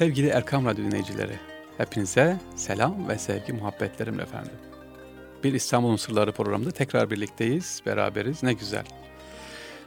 Sevgili 0.00 0.28
Erkam 0.28 0.66
Radyo 0.66 0.84
dinleyicileri, 0.84 1.32
hepinize 1.78 2.36
selam 2.56 3.08
ve 3.08 3.18
sevgi 3.18 3.52
muhabbetlerim 3.52 4.20
efendim. 4.20 4.52
Bir 5.44 5.54
İstanbul'un 5.54 5.96
Sırları 5.96 6.32
programında 6.32 6.70
tekrar 6.70 7.10
birlikteyiz, 7.10 7.82
beraberiz. 7.86 8.42
Ne 8.42 8.52
güzel. 8.52 8.84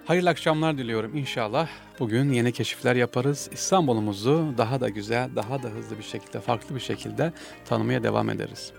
Hayırlı 0.05 0.29
akşamlar 0.29 0.77
diliyorum 0.77 1.17
inşallah. 1.17 1.67
Bugün 1.99 2.33
yeni 2.33 2.51
keşifler 2.51 2.95
yaparız. 2.95 3.49
İstanbul'umuzu 3.51 4.53
daha 4.57 4.81
da 4.81 4.89
güzel, 4.89 5.29
daha 5.35 5.63
da 5.63 5.67
hızlı 5.67 5.97
bir 5.97 6.03
şekilde, 6.03 6.39
farklı 6.39 6.75
bir 6.75 6.81
şekilde 6.81 7.33
tanımaya 7.65 8.03
devam 8.03 8.29
ederiz. 8.29 8.73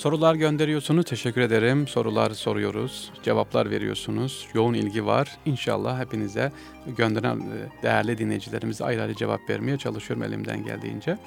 Sorular 0.00 0.34
gönderiyorsunuz. 0.34 1.04
Teşekkür 1.04 1.40
ederim. 1.40 1.88
Sorular 1.88 2.30
soruyoruz. 2.30 3.12
Cevaplar 3.22 3.70
veriyorsunuz. 3.70 4.48
Yoğun 4.54 4.74
ilgi 4.74 5.06
var. 5.06 5.38
İnşallah 5.44 6.00
hepinize 6.00 6.52
gönderen 6.96 7.40
e, 7.40 7.82
değerli 7.82 8.18
dinleyicilerimize 8.18 8.84
ayrı 8.84 9.02
ayrı 9.02 9.14
cevap 9.14 9.50
vermeye 9.50 9.78
çalışıyorum 9.78 10.22
elimden 10.22 10.64
geldiğince. 10.64 11.18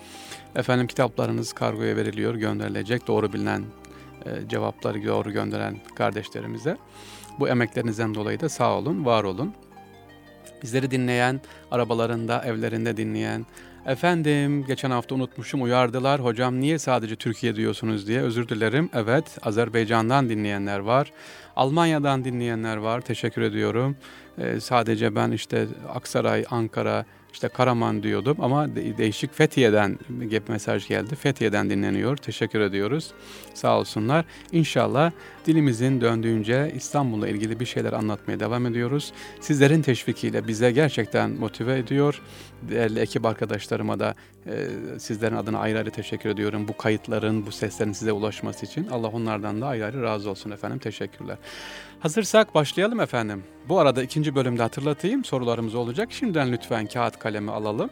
Efendim 0.55 0.87
kitaplarınız 0.87 1.53
kargoya 1.53 1.95
veriliyor, 1.95 2.35
gönderilecek. 2.35 3.07
Doğru 3.07 3.33
bilinen 3.33 3.63
e, 4.25 4.47
cevapları 4.49 5.07
doğru 5.07 5.31
gönderen 5.31 5.77
kardeşlerimize. 5.95 6.77
Bu 7.39 7.49
emeklerinizden 7.49 8.15
dolayı 8.15 8.39
da 8.39 8.49
sağ 8.49 8.77
olun, 8.77 9.05
var 9.05 9.23
olun. 9.23 9.53
Bizleri 10.63 10.91
dinleyen, 10.91 11.41
arabalarında, 11.71 12.41
evlerinde 12.45 12.97
dinleyen, 12.97 13.45
Efendim 13.85 14.65
geçen 14.65 14.91
hafta 14.91 15.15
unutmuşum 15.15 15.61
uyardılar. 15.61 16.23
Hocam 16.23 16.59
niye 16.59 16.79
sadece 16.79 17.15
Türkiye 17.15 17.55
diyorsunuz 17.55 18.07
diye 18.07 18.21
özür 18.21 18.49
dilerim. 18.49 18.89
Evet 18.93 19.37
Azerbaycan'dan 19.41 20.29
dinleyenler 20.29 20.79
var. 20.79 21.11
Almanya'dan 21.55 22.23
dinleyenler 22.23 22.77
var. 22.77 23.01
Teşekkür 23.01 23.41
ediyorum. 23.41 23.95
Ee, 24.37 24.59
sadece 24.59 25.15
ben 25.15 25.31
işte 25.31 25.67
Aksaray, 25.93 26.45
Ankara, 26.49 27.05
işte 27.33 27.47
Karaman 27.47 28.03
diyordum 28.03 28.37
ama 28.39 28.75
değişik 28.75 29.33
Fethiye'den 29.33 29.99
mesaj 30.47 30.87
geldi. 30.87 31.15
Fethiye'den 31.15 31.69
dinleniyor. 31.69 32.17
Teşekkür 32.17 32.59
ediyoruz. 32.59 33.11
Sağ 33.53 33.79
olsunlar. 33.79 34.25
İnşallah 34.51 35.11
dilimizin 35.45 36.01
döndüğünce 36.01 36.71
İstanbul'la 36.75 37.27
ilgili 37.27 37.59
bir 37.59 37.65
şeyler 37.65 37.93
anlatmaya 37.93 38.39
devam 38.39 38.65
ediyoruz. 38.65 39.13
Sizlerin 39.41 39.81
teşvikiyle 39.81 40.47
bize 40.47 40.71
gerçekten 40.71 41.29
motive 41.29 41.77
ediyor. 41.77 42.21
Değerli 42.61 42.99
ekip 42.99 43.25
arkadaşlarıma 43.25 43.99
da 43.99 44.15
e, 44.47 44.67
sizlerin 44.99 45.35
adına 45.35 45.59
ayrı 45.59 45.77
ayrı 45.77 45.91
teşekkür 45.91 46.29
ediyorum. 46.29 46.67
Bu 46.67 46.77
kayıtların, 46.77 47.45
bu 47.45 47.51
seslerin 47.51 47.91
size 47.91 48.11
ulaşması 48.11 48.65
için. 48.65 48.87
Allah 48.87 49.07
onlardan 49.07 49.61
da 49.61 49.67
ayrı 49.67 49.85
ayrı 49.85 50.03
razı 50.03 50.29
olsun 50.29 50.51
efendim. 50.51 50.79
Teşekkürler. 50.79 51.37
Hazırsak 51.99 52.55
başlayalım 52.55 52.99
efendim. 52.99 53.43
Bu 53.69 53.79
arada 53.79 54.03
ikinci 54.03 54.35
bölümde 54.35 54.61
hatırlatayım 54.61 55.23
sorularımız 55.23 55.75
olacak. 55.75 56.11
Şimdiden 56.11 56.51
lütfen 56.51 56.87
kağıt 56.87 57.19
kalemi 57.19 57.51
alalım. 57.51 57.89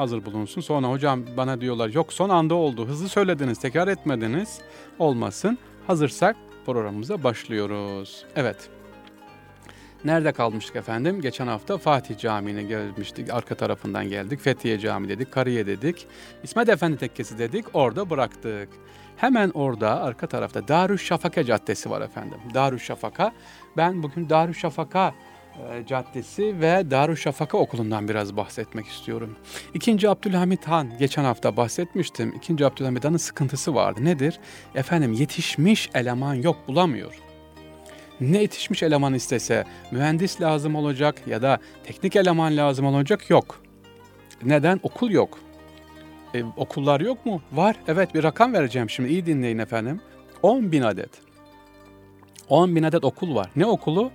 Hazır 0.00 0.24
bulunsun. 0.24 0.60
Sonra 0.60 0.90
hocam 0.90 1.20
bana 1.36 1.60
diyorlar 1.60 1.88
yok 1.88 2.12
son 2.12 2.28
anda 2.28 2.54
oldu. 2.54 2.88
Hızlı 2.88 3.08
söylediniz, 3.08 3.58
tekrar 3.58 3.88
etmediniz. 3.88 4.60
Olmasın. 4.98 5.58
Hazırsak 5.86 6.36
programımıza 6.66 7.24
başlıyoruz. 7.24 8.24
Evet. 8.36 8.68
Nerede 10.04 10.32
kalmıştık 10.32 10.76
efendim? 10.76 11.20
Geçen 11.20 11.46
hafta 11.46 11.78
Fatih 11.78 12.18
Camii'ne 12.18 12.62
gelmiştik. 12.62 13.30
Arka 13.30 13.54
tarafından 13.54 14.08
geldik. 14.08 14.40
Fethiye 14.40 14.78
Camii 14.78 15.08
dedik, 15.08 15.32
Kariye 15.32 15.66
dedik. 15.66 16.06
İsmet 16.42 16.68
Efendi 16.68 16.96
Tekkesi 16.96 17.38
dedik. 17.38 17.64
Orada 17.74 18.10
bıraktık. 18.10 18.68
Hemen 19.16 19.50
orada 19.54 20.02
arka 20.02 20.26
tarafta 20.26 20.68
Darüşşafaka 20.68 21.44
Caddesi 21.44 21.90
var 21.90 22.00
efendim. 22.00 22.38
Darüşşafaka. 22.54 23.32
Ben 23.76 24.02
bugün 24.02 24.28
Darüşşafaka 24.28 25.08
e, 25.08 25.12
Caddesi 25.86 26.60
ve 26.60 26.90
Darüşşafaka 26.90 27.58
Okulu'ndan 27.58 28.08
biraz 28.08 28.36
bahsetmek 28.36 28.86
istiyorum. 28.86 29.36
İkinci 29.74 30.08
Abdülhamit 30.08 30.68
Han, 30.68 30.98
geçen 30.98 31.24
hafta 31.24 31.56
bahsetmiştim. 31.56 32.32
İkinci 32.36 32.66
Abdülhamit 32.66 33.04
Han'ın 33.04 33.16
sıkıntısı 33.16 33.74
vardı. 33.74 34.04
Nedir? 34.04 34.40
Efendim 34.74 35.12
yetişmiş 35.12 35.90
eleman 35.94 36.34
yok, 36.34 36.56
bulamıyor. 36.68 37.14
Ne 38.20 38.38
yetişmiş 38.38 38.82
eleman 38.82 39.14
istese 39.14 39.64
mühendis 39.90 40.40
lazım 40.40 40.74
olacak 40.74 41.22
ya 41.26 41.42
da 41.42 41.58
teknik 41.84 42.16
eleman 42.16 42.56
lazım 42.56 42.86
olacak 42.86 43.30
yok. 43.30 43.62
Neden? 44.42 44.80
Okul 44.82 45.10
yok. 45.10 45.38
E, 46.34 46.44
okullar 46.56 47.00
yok 47.00 47.26
mu? 47.26 47.42
Var. 47.52 47.76
Evet 47.88 48.14
bir 48.14 48.22
rakam 48.22 48.52
vereceğim 48.52 48.90
şimdi. 48.90 49.08
İyi 49.08 49.26
dinleyin 49.26 49.58
efendim. 49.58 50.00
10 50.42 50.72
bin 50.72 50.82
adet. 50.82 51.10
10 52.48 52.76
bin 52.76 52.82
adet 52.82 53.04
okul 53.04 53.34
var. 53.34 53.50
Ne 53.56 53.66
okulu? 53.66 54.10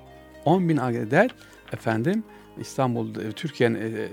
10 0.46 0.70
bin 0.70 0.78
adet 0.78 1.32
efendim 1.74 2.24
İstanbul, 2.60 3.16
e, 3.16 3.32
Türkiye'nin 3.32 3.76
e, 3.76 4.08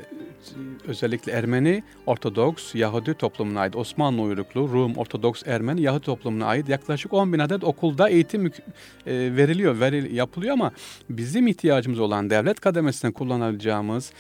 özellikle 0.87 1.33
Ermeni, 1.33 1.83
Ortodoks, 2.07 2.75
Yahudi 2.75 3.15
toplumuna 3.15 3.61
ait, 3.61 3.77
Osmanlı 3.77 4.23
uyruklu, 4.23 4.69
Rum, 4.69 4.97
Ortodoks, 4.97 5.43
Ermeni, 5.47 5.83
Yahudi 5.83 6.05
toplumuna 6.05 6.47
ait 6.47 6.69
yaklaşık 6.69 7.13
10 7.13 7.33
bin 7.33 7.39
adet 7.39 7.65
okulda 7.65 8.09
eğitim 8.09 8.47
e, 8.47 8.53
veriliyor, 9.07 9.81
veril, 9.81 10.17
yapılıyor 10.17 10.53
ama 10.53 10.73
bizim 11.11 11.47
ihtiyacımız 11.47 12.01
olan 12.01 12.31
devlet 12.31 12.61
kademesinde 12.61 13.13
kullanabileceğimiz, 13.13 14.13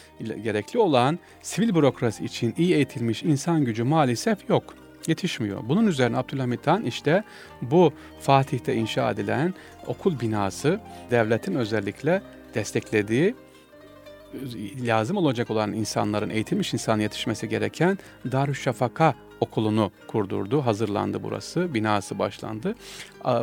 gerekli 0.44 0.78
olan 0.78 1.18
sivil 1.42 1.74
bürokrasi 1.74 2.24
için 2.24 2.54
iyi 2.58 2.74
eğitilmiş 2.74 3.22
insan 3.22 3.64
gücü 3.64 3.82
maalesef 3.82 4.48
yok 4.50 4.81
yetişmiyor. 5.08 5.60
Bunun 5.68 5.86
üzerine 5.86 6.16
Abdülhamit 6.16 6.66
Han 6.66 6.82
işte 6.82 7.24
bu 7.62 7.92
Fatih'te 8.20 8.74
inşa 8.74 9.10
edilen 9.10 9.54
okul 9.86 10.20
binası 10.20 10.80
devletin 11.10 11.54
özellikle 11.54 12.22
desteklediği 12.54 13.34
lazım 14.80 15.16
olacak 15.16 15.50
olan 15.50 15.72
insanların 15.72 16.30
eğitilmiş 16.30 16.74
insan 16.74 17.00
yetişmesi 17.00 17.48
gereken 17.48 17.98
Darüşşafaka 18.32 19.14
okulunu 19.42 19.91
kurdurdu, 20.08 20.66
hazırlandı 20.66 21.22
burası, 21.22 21.75
binası 21.75 22.19
başlandı. 22.19 22.75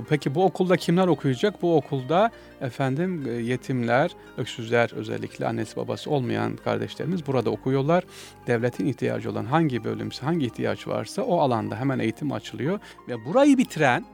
Peki 0.09 0.35
bu 0.35 0.43
okulda 0.43 0.77
kimler 0.77 1.07
okuyacak? 1.07 1.61
Bu 1.61 1.75
okulda 1.77 2.31
efendim 2.61 3.25
e, 3.27 3.31
yetimler, 3.31 4.11
öksüzler 4.37 4.91
özellikle 4.95 5.47
annesi 5.47 5.75
babası 5.75 6.11
olmayan 6.11 6.55
kardeşlerimiz 6.55 7.27
burada 7.27 7.49
okuyorlar. 7.49 8.03
Devletin 8.47 8.85
ihtiyacı 8.85 9.31
olan 9.31 9.45
hangi 9.45 9.83
bölümse, 9.83 10.25
hangi 10.25 10.45
ihtiyaç 10.45 10.87
varsa 10.87 11.21
o 11.21 11.39
alanda 11.39 11.75
hemen 11.75 11.99
eğitim 11.99 12.31
açılıyor 12.31 12.79
ve 13.07 13.25
burayı 13.25 13.57
bitiren 13.57 14.05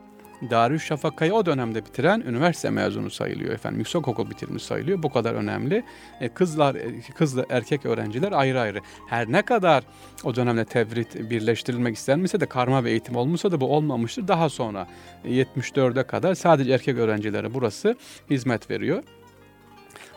Darüşşafaka'yı 0.50 1.34
o 1.34 1.46
dönemde 1.46 1.86
bitiren 1.86 2.22
üniversite 2.22 2.70
mezunu 2.70 3.10
sayılıyor 3.10 3.54
efendim. 3.54 3.80
Yüksek 3.80 4.08
okul 4.08 4.30
bitirmiş 4.30 4.64
sayılıyor. 4.64 5.04
Bu 5.04 5.10
kadar 5.10 5.34
önemli. 5.34 5.84
E, 6.22 6.30
kızlar, 6.30 6.76
e, 6.76 7.02
kızlı 7.16 7.46
erkek 7.50 7.86
öğrenciler 7.86 8.32
ayrı 8.32 8.60
ayrı. 8.60 8.80
Her 9.08 9.32
ne 9.32 9.42
kadar 9.42 9.84
o 10.24 10.36
dönemde 10.36 10.66
tevrit 10.66 11.30
birleştirilmek 11.30 11.96
istenmişse 11.96 12.40
de 12.40 12.46
karma 12.46 12.86
bir 12.86 12.90
eğitim 12.90 13.16
olmuşsa 13.16 13.52
da 13.52 13.62
bu 13.62 13.76
olmamıştır. 13.76 14.28
Daha 14.28 14.50
sonra 14.50 14.88
74'e 15.26 16.04
kadar 16.04 16.36
sadece 16.36 16.72
erkek 16.72 16.98
öğrencilere 16.98 17.54
burası 17.54 17.96
hizmet 18.30 18.70
veriyor. 18.70 19.04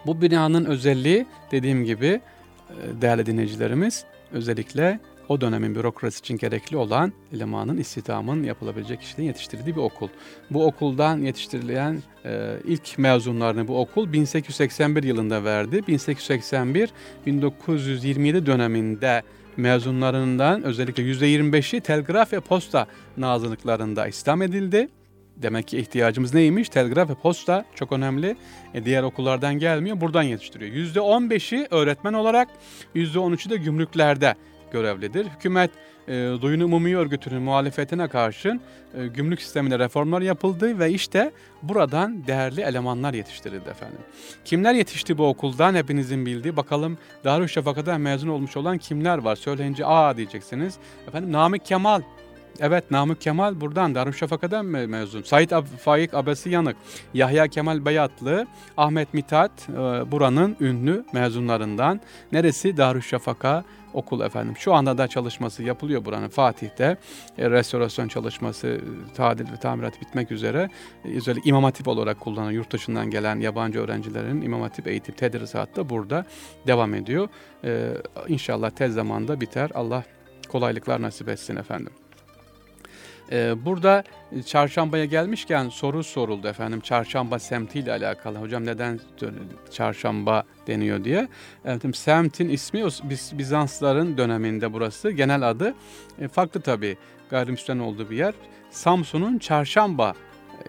Bu 0.06 0.22
binanın 0.22 0.64
özelliği 0.64 1.26
dediğim 1.50 1.84
gibi 1.84 2.06
e, 2.06 2.20
değerli 3.02 3.26
dinleyicilerimiz 3.26 4.04
özellikle 4.32 5.00
o 5.28 5.40
dönemin 5.40 5.74
bürokrasi 5.74 6.18
için 6.18 6.36
gerekli 6.36 6.76
olan 6.76 7.12
elemanın, 7.32 7.76
istihdamın 7.76 8.42
yapılabilecek 8.42 9.00
kişilerin 9.00 9.26
yetiştirdiği 9.26 9.76
bir 9.76 9.80
okul. 9.80 10.08
Bu 10.50 10.66
okuldan 10.66 11.18
yetiştirilen 11.18 12.02
e, 12.24 12.56
ilk 12.64 12.98
mezunlarını 12.98 13.68
bu 13.68 13.80
okul 13.80 14.12
1881 14.12 15.02
yılında 15.02 15.44
verdi. 15.44 15.76
1881-1927 15.76 18.46
döneminde 18.46 19.22
mezunlarından 19.56 20.62
özellikle 20.62 21.02
%25'i 21.02 21.80
telgraf 21.80 22.32
ve 22.32 22.40
posta 22.40 22.86
nazırlıklarında 23.16 24.08
İslam 24.08 24.42
edildi. 24.42 24.88
Demek 25.36 25.68
ki 25.68 25.78
ihtiyacımız 25.78 26.34
neymiş? 26.34 26.68
Telgraf 26.68 27.10
ve 27.10 27.14
posta 27.14 27.64
çok 27.74 27.92
önemli. 27.92 28.36
E, 28.74 28.84
diğer 28.84 29.02
okullardan 29.02 29.58
gelmiyor, 29.58 30.00
buradan 30.00 30.22
yetiştiriyor. 30.22 30.72
%15'i 30.72 31.66
öğretmen 31.70 32.12
olarak, 32.12 32.48
%13'ü 32.94 33.50
de 33.50 33.56
gümrüklerde 33.56 34.34
görevlidir. 34.72 35.26
Hükümet 35.26 35.70
e, 36.08 36.12
Duyun 36.42 36.60
Umumi 36.60 36.96
Örgütü'nün 36.96 37.42
muhalefetine 37.42 38.08
karşın 38.08 38.60
e, 38.94 39.06
gümrük 39.06 39.42
sisteminde 39.42 39.78
reformlar 39.78 40.20
yapıldı 40.20 40.78
ve 40.78 40.90
işte 40.90 41.32
buradan 41.62 42.26
değerli 42.26 42.60
elemanlar 42.60 43.14
yetiştirildi 43.14 43.70
efendim. 43.70 43.98
Kimler 44.44 44.74
yetişti 44.74 45.18
bu 45.18 45.26
okuldan 45.26 45.74
hepinizin 45.74 46.26
bildiği 46.26 46.56
bakalım 46.56 46.98
Darüşşafaka'da 47.24 47.98
mezun 47.98 48.28
olmuş 48.28 48.56
olan 48.56 48.78
kimler 48.78 49.18
var? 49.18 49.36
Söyleyince 49.36 49.86
aa 49.86 50.16
diyeceksiniz. 50.16 50.74
Efendim 51.08 51.32
Namık 51.32 51.64
Kemal 51.64 52.02
Evet 52.60 52.90
Namık 52.90 53.20
Kemal 53.20 53.60
buradan 53.60 53.94
Darüşşafaka'dan 53.94 54.66
mezun. 54.66 55.22
Said 55.22 55.50
Ab 55.50 55.66
Faik 55.66 56.14
Abesi 56.14 56.50
Yanık, 56.50 56.76
Yahya 57.14 57.48
Kemal 57.48 57.84
Beyatlı, 57.84 58.46
Ahmet 58.76 59.14
Mithat 59.14 59.50
e, 59.68 59.74
buranın 60.12 60.56
ünlü 60.60 61.04
mezunlarından. 61.12 62.00
Neresi? 62.32 62.76
Darüşşafaka 62.76 63.64
okul 63.94 64.20
efendim. 64.20 64.54
Şu 64.58 64.74
anda 64.74 64.98
da 64.98 65.08
çalışması 65.08 65.62
yapılıyor 65.62 66.04
buranın 66.04 66.28
Fatih'te. 66.28 66.96
E, 67.38 67.50
restorasyon 67.50 68.08
çalışması, 68.08 68.80
tadil 69.14 69.52
ve 69.52 69.56
tamirat 69.56 70.00
bitmek 70.00 70.30
üzere. 70.30 70.70
E, 71.04 71.16
özellikle 71.16 71.48
İmam 71.48 71.64
Hatip 71.64 71.88
olarak 71.88 72.20
kullanılan 72.20 72.52
yurt 72.52 72.72
dışından 72.72 73.10
gelen 73.10 73.40
yabancı 73.40 73.78
öğrencilerin 73.78 74.42
İmam 74.42 74.60
Hatip 74.60 74.86
eğitim 74.86 75.14
tedrisatı 75.14 75.76
da 75.76 75.88
burada 75.90 76.24
devam 76.66 76.94
ediyor. 76.94 77.28
E, 77.64 77.90
inşallah 78.28 78.70
tez 78.70 78.94
zamanda 78.94 79.40
biter. 79.40 79.70
Allah 79.74 80.04
Kolaylıklar 80.48 81.02
nasip 81.02 81.28
etsin 81.28 81.56
efendim. 81.56 81.92
Ee, 83.32 83.64
burada 83.64 84.04
çarşambaya 84.46 85.04
gelmişken 85.04 85.68
soru 85.68 86.04
soruldu 86.04 86.48
efendim 86.48 86.80
çarşamba 86.80 87.38
semtiyle 87.38 87.92
alakalı. 87.92 88.38
Hocam 88.38 88.66
neden 88.66 89.00
çarşamba 89.70 90.44
deniyor 90.66 91.04
diye. 91.04 91.28
Efendim, 91.64 91.94
semtin 91.94 92.48
ismi 92.48 92.84
Bizansların 93.32 94.18
döneminde 94.18 94.72
burası 94.72 95.10
genel 95.10 95.50
adı. 95.50 95.74
E, 96.20 96.28
farklı 96.28 96.60
tabii 96.60 96.96
gayrimüslim 97.30 97.82
olduğu 97.82 98.10
bir 98.10 98.16
yer. 98.16 98.34
Samsun'un 98.70 99.38
çarşamba 99.38 100.14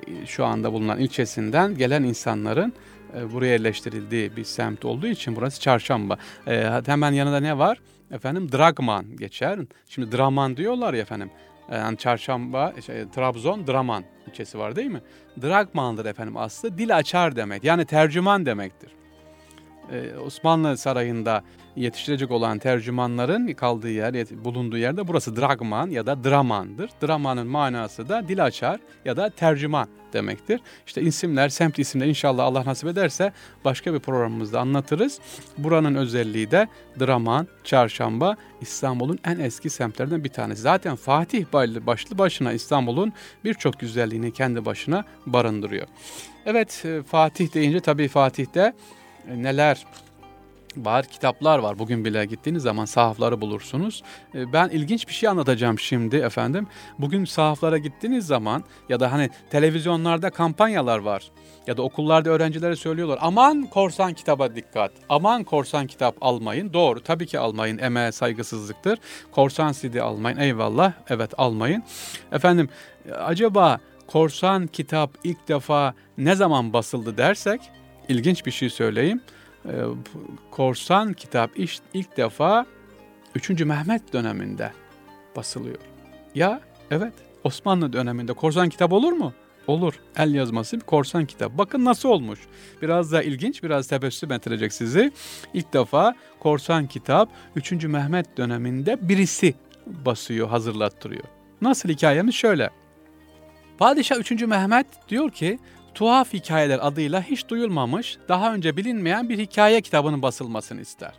e, 0.08 0.26
şu 0.26 0.46
anda 0.46 0.74
bulunan 0.74 1.00
ilçesinden 1.00 1.76
gelen 1.76 2.04
insanların 2.04 2.74
e, 3.18 3.34
buraya 3.34 3.52
yerleştirildiği 3.52 4.36
bir 4.36 4.44
semt 4.44 4.86
olduğu 4.86 5.08
için 5.08 5.36
burası 5.36 5.62
çarşamba. 5.62 6.18
E, 6.48 6.82
hemen 6.86 7.12
yanında 7.12 7.40
ne 7.40 7.58
var? 7.58 7.78
Efendim 8.12 8.52
Dragman 8.52 9.18
geçer. 9.18 9.60
Şimdi 9.90 10.18
Draman 10.18 10.58
diyorlar 10.58 10.94
ya 10.94 11.02
efendim. 11.02 11.30
E, 11.72 11.76
yani 11.78 11.98
çarşamba, 11.98 12.74
şey, 12.86 13.10
Trabzon, 13.10 13.68
Draman 13.68 14.04
ilçesi 14.28 14.60
var 14.60 14.76
değil 14.76 14.92
mi? 14.92 15.02
Dragman'dır 15.42 16.06
efendim 16.06 16.38
aslı. 16.38 16.78
Dil 16.78 16.98
açar 16.98 17.36
demek. 17.36 17.64
Yani 17.64 17.86
tercüman 17.86 18.46
demektir. 18.46 18.92
Ee, 19.92 20.18
Osmanlı 20.26 20.78
Sarayı'nda 20.78 21.44
yetiştirecek 21.80 22.32
olan 22.32 22.60
tercümanların 22.60 23.54
kaldığı 23.54 23.90
yer, 23.90 24.14
bulunduğu 24.46 24.78
yerde 24.78 25.08
burası 25.08 25.36
Dragman 25.36 25.90
ya 25.90 26.06
da 26.06 26.24
Draman'dır. 26.24 26.90
Draman'ın 27.02 27.48
manası 27.48 28.10
da 28.10 28.28
dil 28.28 28.46
açar 28.46 28.80
ya 29.06 29.18
da 29.18 29.30
tercüman 29.30 29.88
demektir. 30.14 30.62
İşte 30.88 31.02
isimler, 31.02 31.50
semt 31.50 31.80
isimler 31.80 32.08
inşallah 32.08 32.46
Allah 32.46 32.66
nasip 32.66 32.90
ederse 32.90 33.34
başka 33.66 33.94
bir 33.94 34.00
programımızda 34.00 34.60
anlatırız. 34.60 35.20
Buranın 35.58 35.96
özelliği 35.96 36.52
de 36.52 36.68
Draman, 37.00 37.48
Çarşamba, 37.64 38.36
İstanbul'un 38.62 39.20
en 39.26 39.40
eski 39.40 39.70
semtlerinden 39.70 40.24
bir 40.24 40.30
tanesi. 40.30 40.62
Zaten 40.62 40.96
Fatih 40.96 41.46
başlı 41.86 42.18
başına 42.18 42.54
İstanbul'un 42.54 43.14
birçok 43.46 43.80
güzelliğini 43.80 44.34
kendi 44.34 44.66
başına 44.66 45.04
barındırıyor. 45.26 45.88
Evet 46.46 46.86
e, 46.86 47.04
Fatih 47.04 47.54
deyince 47.54 47.80
tabii 47.80 48.08
Fatih'te 48.08 48.74
e, 49.28 49.44
neler 49.44 49.86
var 50.78 51.06
kitaplar 51.06 51.60
var. 51.60 51.80
Bugün 51.80 52.06
bile 52.06 52.26
gittiğiniz 52.26 52.64
zaman 52.64 52.86
sahafları 52.86 53.42
bulursunuz. 53.42 54.04
E, 54.36 54.54
ben 54.54 54.70
ilginç 54.70 55.08
bir 55.08 55.14
şey 55.14 55.30
anlatacağım 55.30 55.80
şimdi 55.80 56.16
efendim. 56.16 56.68
Bugün 57.00 57.26
sahaflara 57.26 57.78
gittiğiniz 57.78 58.28
zaman 58.28 58.64
ya 58.90 59.00
da 59.00 59.12
hani 59.12 59.30
televizyonlarda 59.50 60.30
kampanyalar 60.30 61.00
var. 61.00 61.32
Ya 61.68 61.78
da 61.78 61.82
okullarda 61.82 62.30
öğrencilere 62.30 62.76
söylüyorlar. 62.76 63.20
Aman 63.22 63.64
korsan 63.64 64.14
kitaba 64.14 64.56
dikkat. 64.56 64.92
Aman 65.10 65.44
korsan 65.44 65.88
kitap 65.88 66.16
almayın. 66.22 66.74
Doğru 66.74 67.04
tabii 67.04 67.28
ki 67.28 67.40
almayın. 67.40 67.78
Emeğe 67.78 68.12
saygısızlıktır. 68.12 69.00
Korsan 69.32 69.72
CD 69.72 69.96
almayın. 69.96 70.38
Eyvallah. 70.38 70.94
Evet 71.10 71.32
almayın. 71.38 71.84
Efendim 72.32 72.70
acaba 73.20 73.80
korsan 74.08 74.68
kitap 74.68 75.12
ilk 75.24 75.48
defa 75.48 75.94
ne 76.18 76.36
zaman 76.36 76.74
basıldı 76.74 77.18
dersek 77.18 77.62
ilginç 78.10 78.46
bir 78.46 78.52
şey 78.52 78.70
söyleyeyim. 78.70 79.22
Ee, 79.66 79.72
korsan 80.52 81.14
kitap 81.14 81.52
ilk 81.94 82.18
defa 82.18 82.66
3. 83.36 83.50
Mehmet 83.50 84.14
döneminde 84.14 84.72
basılıyor. 85.36 85.78
Ya 86.36 86.62
evet 86.92 87.14
Osmanlı 87.44 87.94
döneminde 87.94 88.34
korsan 88.34 88.70
kitap 88.70 88.94
olur 88.94 89.12
mu? 89.12 89.34
Olur. 89.68 89.94
El 90.18 90.34
yazması 90.34 90.76
bir 90.76 90.86
korsan 90.86 91.26
kitap. 91.26 91.58
Bakın 91.58 91.86
nasıl 91.86 92.10
olmuş. 92.10 92.40
Biraz 92.82 93.12
da 93.12 93.24
ilginç, 93.24 93.64
biraz 93.64 93.88
tebessüm 93.88 94.32
ettirecek 94.32 94.74
sizi. 94.74 95.12
İlk 95.54 95.74
defa 95.74 96.16
korsan 96.40 96.88
kitap 96.88 97.30
3. 97.56 97.72
Mehmet 97.72 98.38
döneminde 98.38 99.10
birisi 99.10 99.56
basıyor, 99.88 100.48
hazırlattırıyor. 100.48 101.24
Nasıl 101.62 101.90
hikayemiz 101.90 102.36
şöyle. 102.36 102.70
Padişah 103.78 104.18
3. 104.18 104.32
Mehmet 104.32 104.88
diyor 105.10 105.30
ki 105.30 105.60
Tuhaf 106.00 106.34
Hikayeler 106.34 106.80
adıyla 106.82 107.22
hiç 107.22 107.50
duyulmamış, 107.50 108.18
daha 108.30 108.54
önce 108.54 108.78
bilinmeyen 108.78 109.30
bir 109.30 109.40
hikaye 109.40 109.82
kitabının 109.82 110.22
basılmasını 110.22 110.82
ister. 110.82 111.14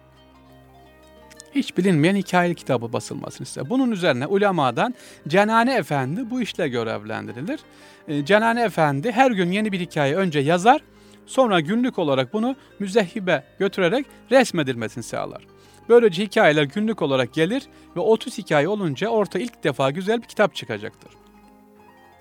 Hiç 1.54 1.76
bilinmeyen 1.76 2.16
hikaye 2.16 2.54
kitabı 2.54 2.92
basılmasını 2.92 3.46
ister. 3.46 3.70
Bunun 3.70 3.90
üzerine 3.90 4.26
ulemadan 4.26 4.94
Cenane 5.28 5.74
Efendi 5.74 6.30
bu 6.30 6.42
işle 6.42 6.68
görevlendirilir. 6.68 7.60
E, 8.08 8.24
Cenane 8.24 8.62
Efendi 8.62 9.12
her 9.12 9.30
gün 9.30 9.52
yeni 9.52 9.72
bir 9.72 9.80
hikaye 9.80 10.16
önce 10.16 10.38
yazar, 10.38 10.80
sonra 11.26 11.60
günlük 11.60 11.98
olarak 11.98 12.32
bunu 12.32 12.56
müzehhibe 12.78 13.44
götürerek 13.58 14.06
resmedilmesini 14.30 15.04
sağlar. 15.04 15.46
Böylece 15.88 16.24
hikayeler 16.24 16.64
günlük 16.64 17.02
olarak 17.02 17.34
gelir 17.34 17.62
ve 17.96 18.00
30 18.00 18.38
hikaye 18.38 18.68
olunca 18.68 19.08
orta 19.08 19.38
ilk 19.38 19.64
defa 19.64 19.90
güzel 19.90 20.22
bir 20.22 20.26
kitap 20.26 20.54
çıkacaktır. 20.54 21.12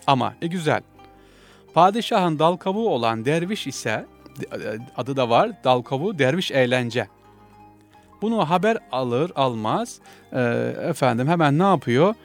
Ama 0.07 0.35
e 0.41 0.47
güzel, 0.47 0.81
Padişahın 1.73 2.39
dal 2.39 2.57
kavuğu 2.57 2.89
olan 2.89 3.25
derviş 3.25 3.67
ise 3.67 4.05
adı 4.97 5.17
da 5.17 5.29
var 5.29 5.51
dal 5.63 5.81
kavuğu 5.81 6.19
derviş 6.19 6.51
eğlence. 6.51 7.07
Bunu 8.21 8.49
haber 8.49 8.77
alır 8.91 9.31
almaz 9.35 9.99
e, 10.33 10.39
efendim 10.83 11.27
hemen 11.27 11.59
ne 11.59 11.63
yapıyor? 11.63 12.15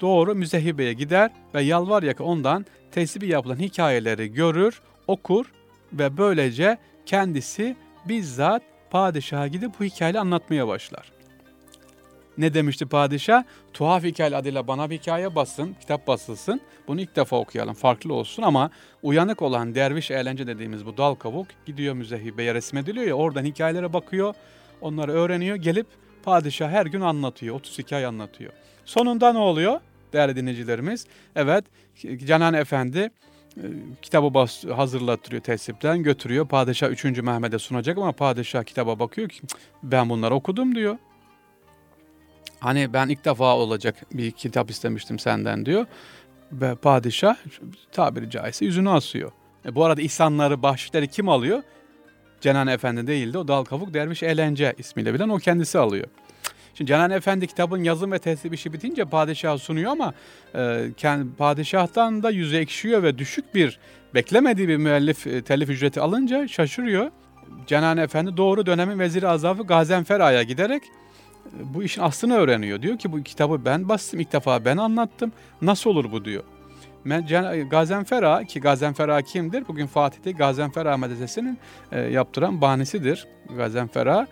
Doğru 0.00 0.34
müzehibeye 0.34 0.92
gider 0.92 1.30
ve 1.54 1.62
yalvar 1.62 2.02
yaka 2.02 2.24
ondan 2.24 2.66
tesbih 2.90 3.28
yapılan 3.28 3.56
hikayeleri 3.56 4.32
görür, 4.32 4.80
okur 5.06 5.46
ve 5.92 6.16
böylece 6.16 6.78
kendisi 7.06 7.76
bizzat 8.08 8.62
padişaha 8.90 9.46
gidip 9.46 9.80
bu 9.80 9.84
hikayeyi 9.84 10.20
anlatmaya 10.20 10.68
başlar. 10.68 11.12
Ne 12.38 12.54
demişti 12.54 12.86
padişah? 12.86 13.44
Tuhaf 13.72 14.04
hikaye 14.04 14.36
adıyla 14.36 14.68
bana 14.68 14.90
bir 14.90 14.98
hikaye 14.98 15.34
basın, 15.34 15.76
kitap 15.80 16.06
basılsın. 16.06 16.60
Bunu 16.88 17.00
ilk 17.00 17.16
defa 17.16 17.36
okuyalım, 17.36 17.74
farklı 17.74 18.14
olsun 18.14 18.42
ama 18.42 18.70
uyanık 19.02 19.42
olan 19.42 19.74
derviş 19.74 20.10
eğlence 20.10 20.46
dediğimiz 20.46 20.86
bu 20.86 20.96
dal 20.96 21.14
kavuk 21.14 21.46
gidiyor 21.66 21.94
müzehibeye 21.94 22.54
resmediliyor 22.54 23.06
ya 23.06 23.14
oradan 23.14 23.44
hikayelere 23.44 23.92
bakıyor, 23.92 24.34
onları 24.80 25.12
öğreniyor, 25.12 25.56
gelip 25.56 25.86
padişah 26.22 26.70
her 26.70 26.86
gün 26.86 27.00
anlatıyor, 27.00 27.56
30 27.56 27.78
hikaye 27.78 28.06
anlatıyor. 28.06 28.52
Sonunda 28.84 29.32
ne 29.32 29.38
oluyor 29.38 29.80
değerli 30.12 30.36
dinleyicilerimiz? 30.36 31.06
Evet, 31.36 31.64
Canan 32.26 32.54
Efendi 32.54 33.10
e, 33.56 33.64
kitabı 34.02 34.34
bas, 34.34 34.64
hazırlattırıyor 34.64 35.42
tesipten 35.42 36.02
götürüyor. 36.02 36.48
Padişah 36.48 36.90
3. 36.90 37.04
Mehmet'e 37.04 37.58
sunacak 37.58 37.98
ama 37.98 38.12
padişah 38.12 38.64
kitaba 38.64 38.98
bakıyor 38.98 39.28
ki 39.28 39.40
ben 39.82 40.10
bunları 40.10 40.34
okudum 40.34 40.74
diyor. 40.74 40.96
Hani 42.62 42.92
ben 42.92 43.08
ilk 43.08 43.24
defa 43.24 43.56
olacak 43.56 43.96
bir 44.12 44.30
kitap 44.30 44.70
istemiştim 44.70 45.18
senden 45.18 45.66
diyor. 45.66 45.86
Ve 46.52 46.74
padişah 46.74 47.36
tabiri 47.92 48.30
caizse 48.30 48.64
yüzünü 48.64 48.90
asıyor. 48.90 49.32
E 49.66 49.74
bu 49.74 49.84
arada 49.84 50.00
ihsanları, 50.02 50.62
bahşişleri 50.62 51.08
kim 51.08 51.28
alıyor? 51.28 51.62
Cenan 52.40 52.66
Efendi 52.66 53.06
değildi. 53.06 53.38
O 53.38 53.48
Dal 53.48 53.64
Kavuk 53.64 53.94
Derviş 53.94 54.22
Eğlence 54.22 54.74
ismiyle 54.78 55.14
bilen 55.14 55.28
o 55.28 55.38
kendisi 55.38 55.78
alıyor. 55.78 56.06
Şimdi 56.74 56.88
Cenan 56.88 57.10
Efendi 57.10 57.46
kitabın 57.46 57.84
yazım 57.84 58.12
ve 58.12 58.18
teslim 58.18 58.52
işi 58.52 58.72
bitince 58.72 59.04
padişah 59.04 59.58
sunuyor 59.58 59.92
ama 59.92 60.14
e, 60.54 60.86
kendi, 60.96 61.36
padişahtan 61.36 62.22
da 62.22 62.30
yüzü 62.30 62.56
ekşiyor 62.56 63.02
ve 63.02 63.18
düşük 63.18 63.54
bir 63.54 63.78
beklemediği 64.14 64.68
bir 64.68 64.76
müellif 64.76 65.26
e, 65.26 65.42
telif 65.42 65.70
ücreti 65.70 66.00
alınca 66.00 66.48
şaşırıyor. 66.48 67.10
Cenan 67.66 67.96
Efendi 67.96 68.36
doğru 68.36 68.66
dönemin 68.66 68.98
veziri 68.98 69.28
azafı 69.28 69.62
Gazenfer 69.62 70.20
Ağa'ya 70.20 70.42
giderek 70.42 70.82
bu 71.74 71.82
işin 71.82 72.02
aslını 72.02 72.34
öğreniyor. 72.34 72.82
Diyor 72.82 72.98
ki 72.98 73.12
bu 73.12 73.22
kitabı 73.22 73.64
ben 73.64 73.88
bastım 73.88 74.20
ilk 74.20 74.32
defa 74.32 74.64
ben 74.64 74.76
anlattım. 74.76 75.32
Nasıl 75.62 75.90
olur 75.90 76.12
bu 76.12 76.24
diyor. 76.24 76.42
Gazenfer 77.70 78.22
Ağa 78.22 78.44
ki 78.44 78.60
Gazenfer 78.60 79.08
Ağa 79.08 79.22
kimdir? 79.22 79.68
Bugün 79.68 79.86
Fatih'te 79.86 80.32
Gazenfer 80.32 80.86
Ağa 80.86 80.96
medresesinin 80.96 81.58
e, 81.92 82.00
yaptıran 82.00 82.60
bahanesidir. 82.60 83.26
Gazenfer 83.56 84.06
Ağa. 84.06 84.26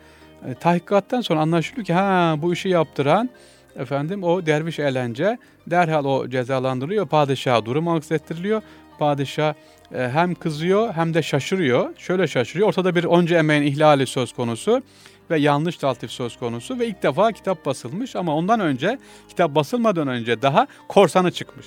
E, 0.47 0.55
tahkikattan 0.55 1.21
sonra 1.21 1.41
anlaşılıyor 1.41 1.87
ki 1.87 1.93
ha 1.93 2.35
bu 2.39 2.53
işi 2.53 2.69
yaptıran 2.69 3.31
efendim 3.77 4.25
o 4.25 4.47
derviş 4.47 4.79
eğlence 4.79 5.39
derhal 5.67 6.05
o 6.05 6.29
cezalandırılıyor. 6.29 7.07
Padişaha 7.07 7.67
durum 7.67 7.89
aksettiriliyor. 7.89 8.63
Padişah 8.99 9.55
e, 9.95 10.09
hem 10.09 10.35
kızıyor 10.35 10.93
hem 10.93 11.15
de 11.15 11.23
şaşırıyor. 11.23 11.97
Şöyle 11.97 12.27
şaşırıyor. 12.27 12.69
Ortada 12.69 12.95
bir 12.95 13.05
onca 13.05 13.39
emeğin 13.39 13.63
ihlali 13.63 14.07
söz 14.07 14.33
konusu 14.33 14.83
ve 15.31 15.39
yanlış 15.39 15.77
taltif 15.77 16.11
söz 16.11 16.37
konusu 16.37 16.79
ve 16.79 16.87
ilk 16.87 17.03
defa 17.03 17.33
kitap 17.33 17.67
basılmış 17.67 18.17
ama 18.17 18.35
ondan 18.35 18.61
önce 18.61 18.99
kitap 19.29 19.55
basılmadan 19.55 20.09
önce 20.09 20.43
daha 20.43 20.67
korsanı 20.89 21.31
çıkmış. 21.31 21.67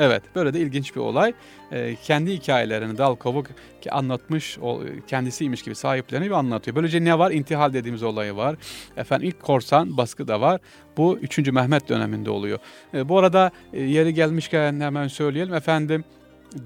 Evet 0.00 0.22
böyle 0.34 0.54
de 0.54 0.60
ilginç 0.60 0.96
bir 0.96 1.00
olay. 1.00 1.32
Ee, 1.72 1.96
kendi 2.04 2.32
hikayelerini 2.32 2.98
dal 2.98 3.14
kavuk 3.14 3.46
anlatmış 3.90 4.58
o, 4.58 4.80
kendisiymiş 5.06 5.62
gibi 5.62 5.74
sahiplerini 5.74 6.26
bir 6.26 6.30
anlatıyor. 6.30 6.76
Böylece 6.76 7.04
ne 7.04 7.18
var? 7.18 7.30
İntihal 7.30 7.72
dediğimiz 7.72 8.02
olayı 8.02 8.36
var. 8.36 8.56
Efendim 8.96 9.28
ilk 9.28 9.42
korsan 9.42 9.96
baskı 9.96 10.28
da 10.28 10.40
var. 10.40 10.60
Bu 10.96 11.18
3. 11.18 11.38
Mehmet 11.38 11.88
döneminde 11.88 12.30
oluyor. 12.30 12.58
Ee, 12.94 13.08
bu 13.08 13.18
arada 13.18 13.50
e, 13.72 13.82
yeri 13.82 14.14
gelmişken 14.14 14.80
hemen 14.80 15.08
söyleyelim. 15.08 15.54
Efendim 15.54 16.04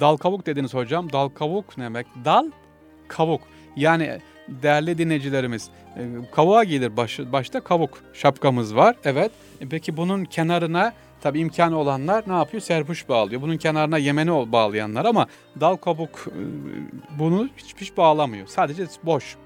dal 0.01 0.17
kavuk 0.17 0.47
dediniz 0.47 0.75
hocam. 0.75 1.13
Dal 1.13 1.29
kavuk 1.29 1.79
ne 1.79 1.85
demek? 1.85 2.07
Dal 2.25 2.51
kavuk. 3.09 3.41
Yani 3.77 4.21
değerli 4.63 4.99
dinleyicilerimiz 4.99 5.69
e, 5.97 6.01
kavuğa 6.33 6.65
gelir 6.65 6.97
baş, 6.97 7.19
başta 7.19 7.61
kavuk 7.61 7.99
şapkamız 8.13 8.77
var. 8.77 8.97
Evet. 9.05 9.31
E, 9.61 9.69
peki 9.69 9.97
bunun 9.97 10.25
kenarına 10.25 10.93
tabi 11.21 11.41
imkanı 11.41 11.79
olanlar 11.79 12.25
ne 12.27 12.33
yapıyor? 12.33 12.61
Serpuş 12.61 13.09
bağlıyor. 13.09 13.43
Bunun 13.43 13.57
kenarına 13.57 13.99
yemeni 13.99 14.53
bağlayanlar 14.53 15.05
ama 15.05 15.27
dal 15.61 15.77
kabuk 15.77 16.27
e, 16.29 16.43
bunu 17.19 17.49
hiç, 17.57 17.75
hiç 17.77 17.97
bağlamıyor. 17.97 18.47
Sadece 18.47 18.85
boş 19.05 19.37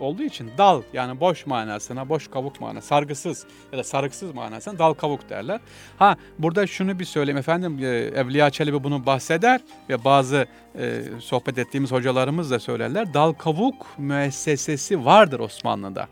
olduğu 0.00 0.22
için 0.22 0.50
dal 0.58 0.82
yani 0.92 1.20
boş 1.20 1.46
manasına, 1.46 2.08
boş 2.08 2.28
kabuk 2.28 2.60
manasına, 2.60 2.82
sargısız 2.82 3.46
ya 3.72 3.78
da 3.78 3.84
sarıksız 3.84 4.34
manasına 4.34 4.78
dal 4.78 4.94
kabuk 4.94 5.28
derler. 5.30 5.60
Ha 5.98 6.16
burada 6.38 6.66
şunu 6.66 6.98
bir 6.98 7.04
söyleyeyim 7.04 7.38
efendim 7.38 7.78
e, 7.78 7.86
Evliya 7.86 8.50
Çelebi 8.50 8.84
bunu 8.84 9.06
bahseder 9.06 9.60
ve 9.88 10.04
bazı 10.04 10.46
e, 10.78 11.02
sohbet 11.20 11.58
ettiğimiz 11.58 11.92
hocalarımız 11.92 12.50
da 12.50 12.60
söylerler. 12.60 13.14
Dal 13.14 13.32
kabuk 13.32 13.86
müessesesi 13.98 15.04
vardır 15.04 15.40
Osmanlı'da. 15.40 16.08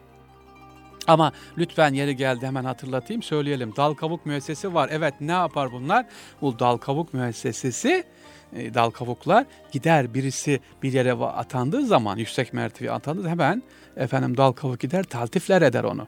Ama 1.07 1.33
lütfen 1.59 1.95
yeri 1.95 2.17
geldi 2.17 2.47
hemen 2.47 2.65
hatırlatayım 2.65 3.23
söyleyelim. 3.23 3.77
Dal 3.77 3.95
kabuk 3.95 4.27
müessesesi 4.27 4.75
var. 4.75 4.89
Evet 4.93 5.15
ne 5.21 5.33
yapar 5.33 5.73
bunlar? 5.73 6.07
Bu 6.41 6.59
dal 6.59 6.77
kabuk 6.77 7.15
müessesesi 7.15 8.05
e, 8.57 8.75
dal 8.75 8.91
kavuklar 8.91 9.47
gider 9.73 10.15
birisi 10.15 10.61
bir 10.83 10.93
yere 10.93 11.13
atandığı 11.13 11.87
zaman 11.87 12.17
yüksek 12.17 12.53
mertebe 12.53 12.91
atandığı 12.91 13.29
hemen 13.29 13.63
efendim 13.97 14.37
dal 14.37 14.53
kavuk 14.53 14.81
gider 14.81 15.03
taltifler 15.03 15.63
eder 15.63 15.85
onu. 15.85 16.07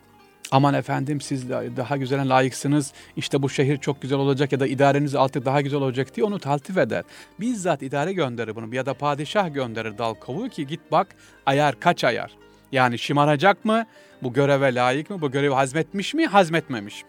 Aman 0.51 0.75
efendim 0.75 1.21
siz 1.21 1.51
daha 1.51 1.97
güzel 1.97 2.29
layıksınız 2.29 2.93
işte 3.17 3.43
bu 3.43 3.49
şehir 3.49 3.77
çok 3.77 4.03
güzel 4.03 4.19
olacak 4.19 4.53
ya 4.53 4.61
da 4.61 4.67
idareniz 4.67 5.15
artık 5.15 5.45
daha 5.45 5.61
güzel 5.61 5.81
olacak 5.81 6.17
diye 6.17 6.27
onu 6.27 6.39
taltif 6.39 6.79
eder. 6.79 7.05
Bizzat 7.41 7.83
idare 7.83 8.13
gönderir 8.13 8.57
bunu 8.57 8.75
ya 8.75 8.87
da 8.87 8.95
padişah 8.95 9.55
gönderir 9.55 9.99
dal 9.99 10.15
kavuğu 10.15 10.49
ki 10.49 10.67
git 10.67 10.81
bak 10.93 11.07
ayar 11.47 11.81
kaç 11.81 12.05
ayar. 12.05 12.31
Yani 12.73 12.99
şımaracak 12.99 13.65
mı? 13.65 13.87
Bu 14.23 14.33
göreve 14.33 14.75
layık 14.75 15.11
mı? 15.11 15.21
Bu 15.21 15.31
görevi 15.31 15.55
hazmetmiş 15.55 16.15
mi? 16.15 16.27
Hazmetmemiş 16.27 17.03
mi? 17.03 17.09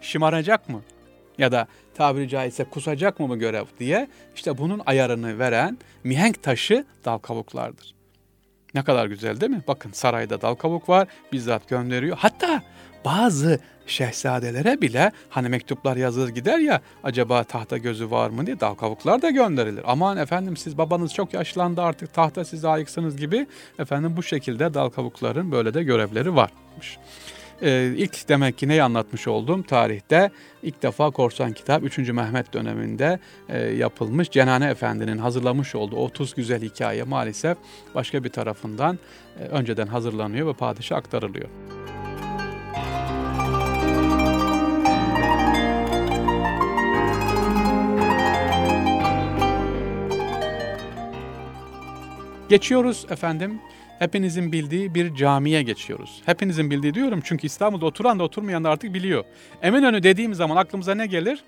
Şımaracak 0.00 0.68
mı? 0.68 0.82
Ya 1.38 1.52
da 1.52 1.66
tabiri 1.94 2.28
caizse 2.28 2.64
kusacak 2.64 3.20
mı 3.20 3.28
bu 3.28 3.38
görev 3.38 3.64
diye 3.78 4.08
işte 4.34 4.58
bunun 4.58 4.80
ayarını 4.86 5.38
veren 5.38 5.78
mihenk 6.04 6.42
taşı 6.42 6.84
dal 7.04 7.18
kavuklardır. 7.18 7.94
Ne 8.74 8.84
kadar 8.84 9.06
güzel 9.06 9.40
değil 9.40 9.52
mi? 9.52 9.62
Bakın 9.68 9.92
sarayda 9.92 10.40
dal 10.40 10.54
kavuk 10.54 10.88
var, 10.88 11.08
bizzat 11.32 11.68
gönderiyor. 11.68 12.16
Hatta 12.20 12.62
bazı 13.04 13.58
şehzadelere 13.86 14.80
bile 14.80 15.12
hani 15.28 15.48
mektuplar 15.48 15.96
yazılır 15.96 16.28
gider 16.28 16.58
ya 16.58 16.80
acaba 17.04 17.44
tahta 17.44 17.78
gözü 17.78 18.10
var 18.10 18.30
mı 18.30 18.46
diye 18.46 18.60
dal 18.60 18.74
kavuklar 18.74 19.22
da 19.22 19.30
gönderilir. 19.30 19.82
Aman 19.86 20.16
efendim 20.16 20.56
siz 20.56 20.78
babanız 20.78 21.14
çok 21.14 21.34
yaşlandı 21.34 21.82
artık 21.82 22.14
tahta 22.14 22.44
siz 22.44 22.64
layıksınız 22.64 23.16
gibi 23.16 23.46
efendim 23.78 24.16
bu 24.16 24.22
şekilde 24.22 24.74
dal 24.74 24.90
kavukların 24.90 25.52
böyle 25.52 25.74
de 25.74 25.82
görevleri 25.82 26.36
varmış. 26.36 26.98
Ee, 27.62 27.92
ilk 27.96 28.28
demek 28.28 28.58
ki 28.58 28.68
neyi 28.68 28.82
anlatmış 28.82 29.28
oldum? 29.28 29.62
Tarihte 29.62 30.30
ilk 30.62 30.82
defa 30.82 31.10
korsan 31.10 31.52
kitap 31.52 31.82
3. 31.84 31.98
Mehmet 31.98 32.52
döneminde 32.52 33.18
e, 33.48 33.58
yapılmış. 33.58 34.30
Cenane 34.30 34.70
Efendi'nin 34.70 35.18
hazırlamış 35.18 35.74
olduğu 35.74 35.96
30 35.96 36.34
güzel 36.34 36.62
hikaye 36.62 37.02
maalesef 37.02 37.58
başka 37.94 38.24
bir 38.24 38.28
tarafından 38.28 38.98
e, 39.40 39.42
önceden 39.42 39.86
hazırlanıyor 39.86 40.46
ve 40.46 40.52
padişah 40.52 40.96
aktarılıyor. 40.96 41.48
Geçiyoruz 52.48 53.06
efendim 53.10 53.60
hepinizin 53.98 54.52
bildiği 54.52 54.94
bir 54.94 55.14
camiye 55.14 55.62
geçiyoruz. 55.62 56.22
Hepinizin 56.26 56.70
bildiği 56.70 56.94
diyorum 56.94 57.20
çünkü 57.24 57.46
İstanbul'da 57.46 57.86
oturan 57.86 58.18
da 58.18 58.22
oturmayan 58.22 58.64
da 58.64 58.70
artık 58.70 58.94
biliyor. 58.94 59.24
Eminönü 59.62 60.02
dediğim 60.02 60.34
zaman 60.34 60.56
aklımıza 60.56 60.94
ne 60.94 61.06
gelir? 61.06 61.44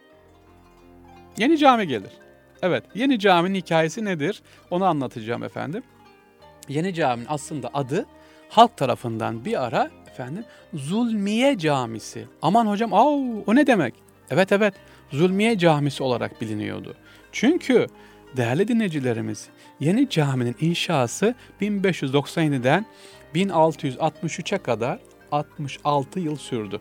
Yeni 1.38 1.59
cami 1.59 1.87
gelir. 1.87 2.11
Evet, 2.62 2.85
yeni 2.95 3.19
caminin 3.19 3.54
hikayesi 3.54 4.04
nedir? 4.04 4.42
Onu 4.71 4.85
anlatacağım 4.85 5.42
efendim. 5.42 5.83
Yeni 6.69 6.95
caminin 6.95 7.26
aslında 7.28 7.71
adı 7.75 8.07
halk 8.49 8.76
tarafından 8.76 9.45
bir 9.45 9.64
ara 9.64 9.90
efendim 10.11 10.45
Zulmiye 10.75 11.59
Camisi. 11.59 12.26
Aman 12.42 12.66
hocam, 12.66 12.95
au, 12.95 13.45
o 13.47 13.54
ne 13.54 13.66
demek? 13.66 13.95
Evet 14.30 14.52
evet, 14.52 14.75
Zulmiye 15.12 15.59
Camisi 15.59 16.02
olarak 16.02 16.40
biliniyordu. 16.40 16.95
Çünkü 17.33 17.87
değerli 18.37 18.68
dinleyicilerimiz 18.68 19.49
Yeni 19.80 20.08
caminin 20.08 20.56
inşası 20.60 21.34
1597'den 21.60 22.87
1663'e 23.34 24.58
kadar 24.58 24.99
66 25.32 26.20
yıl 26.20 26.37
sürdü. 26.37 26.80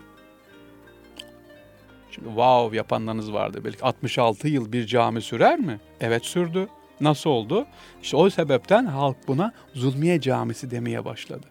Şimdi 2.11 2.27
wow 2.27 2.77
yapanlarınız 2.77 3.33
vardı. 3.33 3.61
Belki 3.65 3.83
66 3.83 4.47
yıl 4.47 4.71
bir 4.71 4.85
cami 4.85 5.21
sürer 5.21 5.59
mi? 5.59 5.79
Evet 6.01 6.25
sürdü. 6.25 6.67
Nasıl 7.01 7.29
oldu? 7.29 7.65
İşte 8.01 8.17
o 8.17 8.29
sebepten 8.29 8.85
halk 8.85 9.17
buna 9.27 9.53
Zulmiye 9.73 10.21
Camisi 10.21 10.71
demeye 10.71 11.05
başladı. 11.05 11.47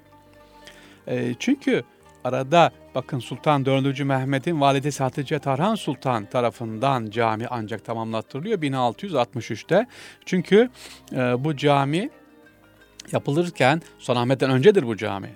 E, 1.07 1.35
çünkü 1.38 1.85
arada 2.25 2.71
bakın 2.99 3.19
Sultan 3.19 3.64
4. 3.67 4.00
Mehmet'in 4.05 4.61
validesi 4.61 5.02
Hatice 5.02 5.38
Tarhan 5.38 5.75
Sultan 5.75 6.25
tarafından 6.25 7.11
cami 7.11 7.47
ancak 7.50 7.85
tamamlattırılıyor 7.85 8.59
1663'te. 8.59 9.87
Çünkü 10.26 10.71
e, 11.12 11.17
bu 11.17 11.57
cami 11.57 12.11
yapılırken 13.12 13.83
Sultanahmet'ten 13.99 14.50
öncedir 14.50 14.87
bu 14.87 14.97
cami. 14.97 15.31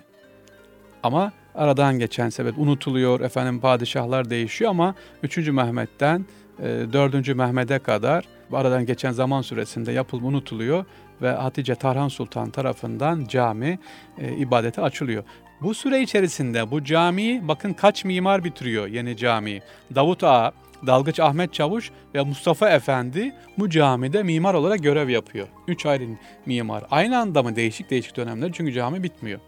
Ama 1.03 1.31
aradan 1.55 1.99
geçen 1.99 2.29
sebep 2.29 2.59
unutuluyor. 2.59 3.19
Efendim 3.19 3.59
padişahlar 3.59 4.29
değişiyor 4.29 4.71
ama 4.71 4.95
3. 5.23 5.37
Mehmet'ten 5.37 6.25
4. 6.59 7.29
E, 7.29 7.33
Mehmet'e 7.33 7.79
kadar 7.79 8.25
aradan 8.53 8.85
geçen 8.85 9.11
zaman 9.11 9.41
süresinde 9.41 9.91
yapılma 9.91 10.27
unutuluyor 10.27 10.85
ve 11.21 11.31
Hatice 11.31 11.75
Tarhan 11.75 12.07
Sultan 12.07 12.49
tarafından 12.49 13.25
cami 13.25 13.79
e, 14.17 14.35
ibadete 14.35 14.81
açılıyor. 14.81 15.23
Bu 15.63 15.73
süre 15.73 16.01
içerisinde 16.01 16.71
bu 16.71 16.83
camiyi 16.83 17.47
bakın 17.47 17.73
kaç 17.73 18.05
mimar 18.05 18.43
bitiriyor 18.43 18.87
yeni 18.87 19.17
camiyi. 19.17 19.61
Davut 19.95 20.23
Ağa, 20.23 20.51
Dalgıç 20.87 21.19
Ahmet 21.19 21.53
Çavuş 21.53 21.91
ve 22.15 22.21
Mustafa 22.21 22.69
Efendi 22.69 23.35
bu 23.57 23.69
camide 23.69 24.23
mimar 24.23 24.53
olarak 24.53 24.83
görev 24.83 25.09
yapıyor. 25.09 25.47
Üç 25.67 25.85
ayrı 25.85 26.03
mimar. 26.45 26.83
Aynı 26.91 27.19
anda 27.19 27.43
mı 27.43 27.55
değişik 27.55 27.89
değişik 27.89 28.17
dönemler 28.17 28.51
çünkü 28.53 28.73
cami 28.73 29.03
bitmiyor. 29.03 29.39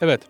Evet. 0.00 0.20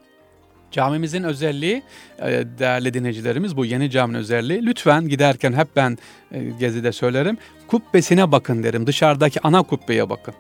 Camimizin 0.71 1.23
özelliği 1.23 1.83
e, 2.19 2.31
değerli 2.59 2.95
dinleyicilerimiz 2.95 3.57
bu 3.57 3.65
yeni 3.65 3.91
caminin 3.91 4.19
özelliği. 4.19 4.67
Lütfen 4.67 5.09
giderken 5.09 5.53
hep 5.53 5.69
ben 5.77 5.99
e, 6.33 6.45
gezide 6.45 6.93
söylerim. 6.93 7.39
Kubbesine 7.67 8.33
bakın 8.33 8.63
derim. 8.63 8.87
Dışarıdaki 8.87 9.41
ana 9.43 9.63
kubbeye 9.63 10.11
bakın. 10.11 10.35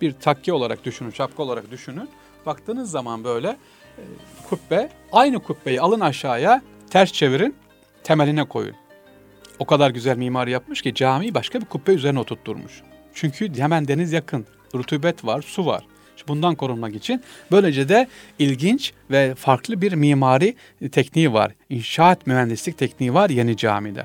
Bir 0.00 0.12
takke 0.12 0.52
olarak 0.52 0.84
düşünün, 0.84 1.10
şapka 1.10 1.42
olarak 1.42 1.70
düşünün. 1.70 2.08
Baktığınız 2.46 2.90
zaman 2.90 3.24
böyle 3.24 3.56
kubbe 4.50 4.88
aynı 5.12 5.38
kubbeyi 5.38 5.80
alın 5.80 6.00
aşağıya 6.00 6.62
ters 6.90 7.12
çevirin 7.12 7.54
temeline 8.04 8.44
koyun. 8.44 8.74
O 9.58 9.64
kadar 9.64 9.90
güzel 9.90 10.16
mimar 10.16 10.46
yapmış 10.46 10.82
ki 10.82 10.94
camiyi 10.94 11.34
başka 11.34 11.60
bir 11.60 11.66
kubbe 11.66 11.92
üzerine 11.92 12.18
oturtturmuş. 12.18 12.82
Çünkü 13.14 13.58
hemen 13.58 13.88
deniz 13.88 14.12
yakın, 14.12 14.46
rutubet 14.74 15.24
var, 15.24 15.42
su 15.42 15.66
var. 15.66 15.84
Bundan 16.28 16.54
korunmak 16.54 16.94
için 16.94 17.22
böylece 17.50 17.88
de 17.88 18.08
ilginç 18.38 18.92
ve 19.10 19.34
farklı 19.34 19.80
bir 19.80 19.92
mimari 19.92 20.54
tekniği 20.92 21.32
var. 21.32 21.52
İnşaat 21.70 22.26
mühendislik 22.26 22.78
tekniği 22.78 23.14
var 23.14 23.30
yeni 23.30 23.56
camide. 23.56 24.04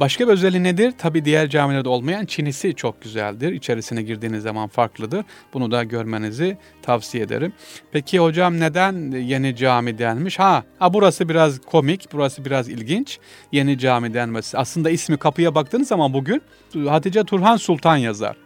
Başka 0.00 0.28
bir 0.28 0.32
özelliği 0.32 0.62
nedir? 0.62 0.92
Tabi 0.98 1.24
diğer 1.24 1.48
camilerde 1.48 1.88
olmayan 1.88 2.26
çinisi 2.26 2.74
çok 2.74 3.02
güzeldir. 3.02 3.52
İçerisine 3.52 4.02
girdiğiniz 4.02 4.42
zaman 4.42 4.68
farklıdır. 4.68 5.24
Bunu 5.54 5.70
da 5.70 5.84
görmenizi 5.84 6.58
tavsiye 6.82 7.24
ederim. 7.24 7.52
Peki 7.92 8.18
hocam 8.18 8.60
neden 8.60 9.10
yeni 9.10 9.56
cami 9.56 9.98
denmiş? 9.98 10.38
Ha, 10.38 10.64
ha 10.78 10.94
burası 10.94 11.28
biraz 11.28 11.60
komik, 11.60 12.12
burası 12.12 12.44
biraz 12.44 12.68
ilginç. 12.68 13.18
Yeni 13.52 13.78
cami 13.78 14.14
denmesi. 14.14 14.58
Aslında 14.58 14.90
ismi 14.90 15.16
kapıya 15.16 15.54
baktığınız 15.54 15.88
zaman 15.88 16.12
bugün 16.14 16.42
Hatice 16.88 17.24
Turhan 17.24 17.56
Sultan 17.56 17.96
yazar. 17.96 18.36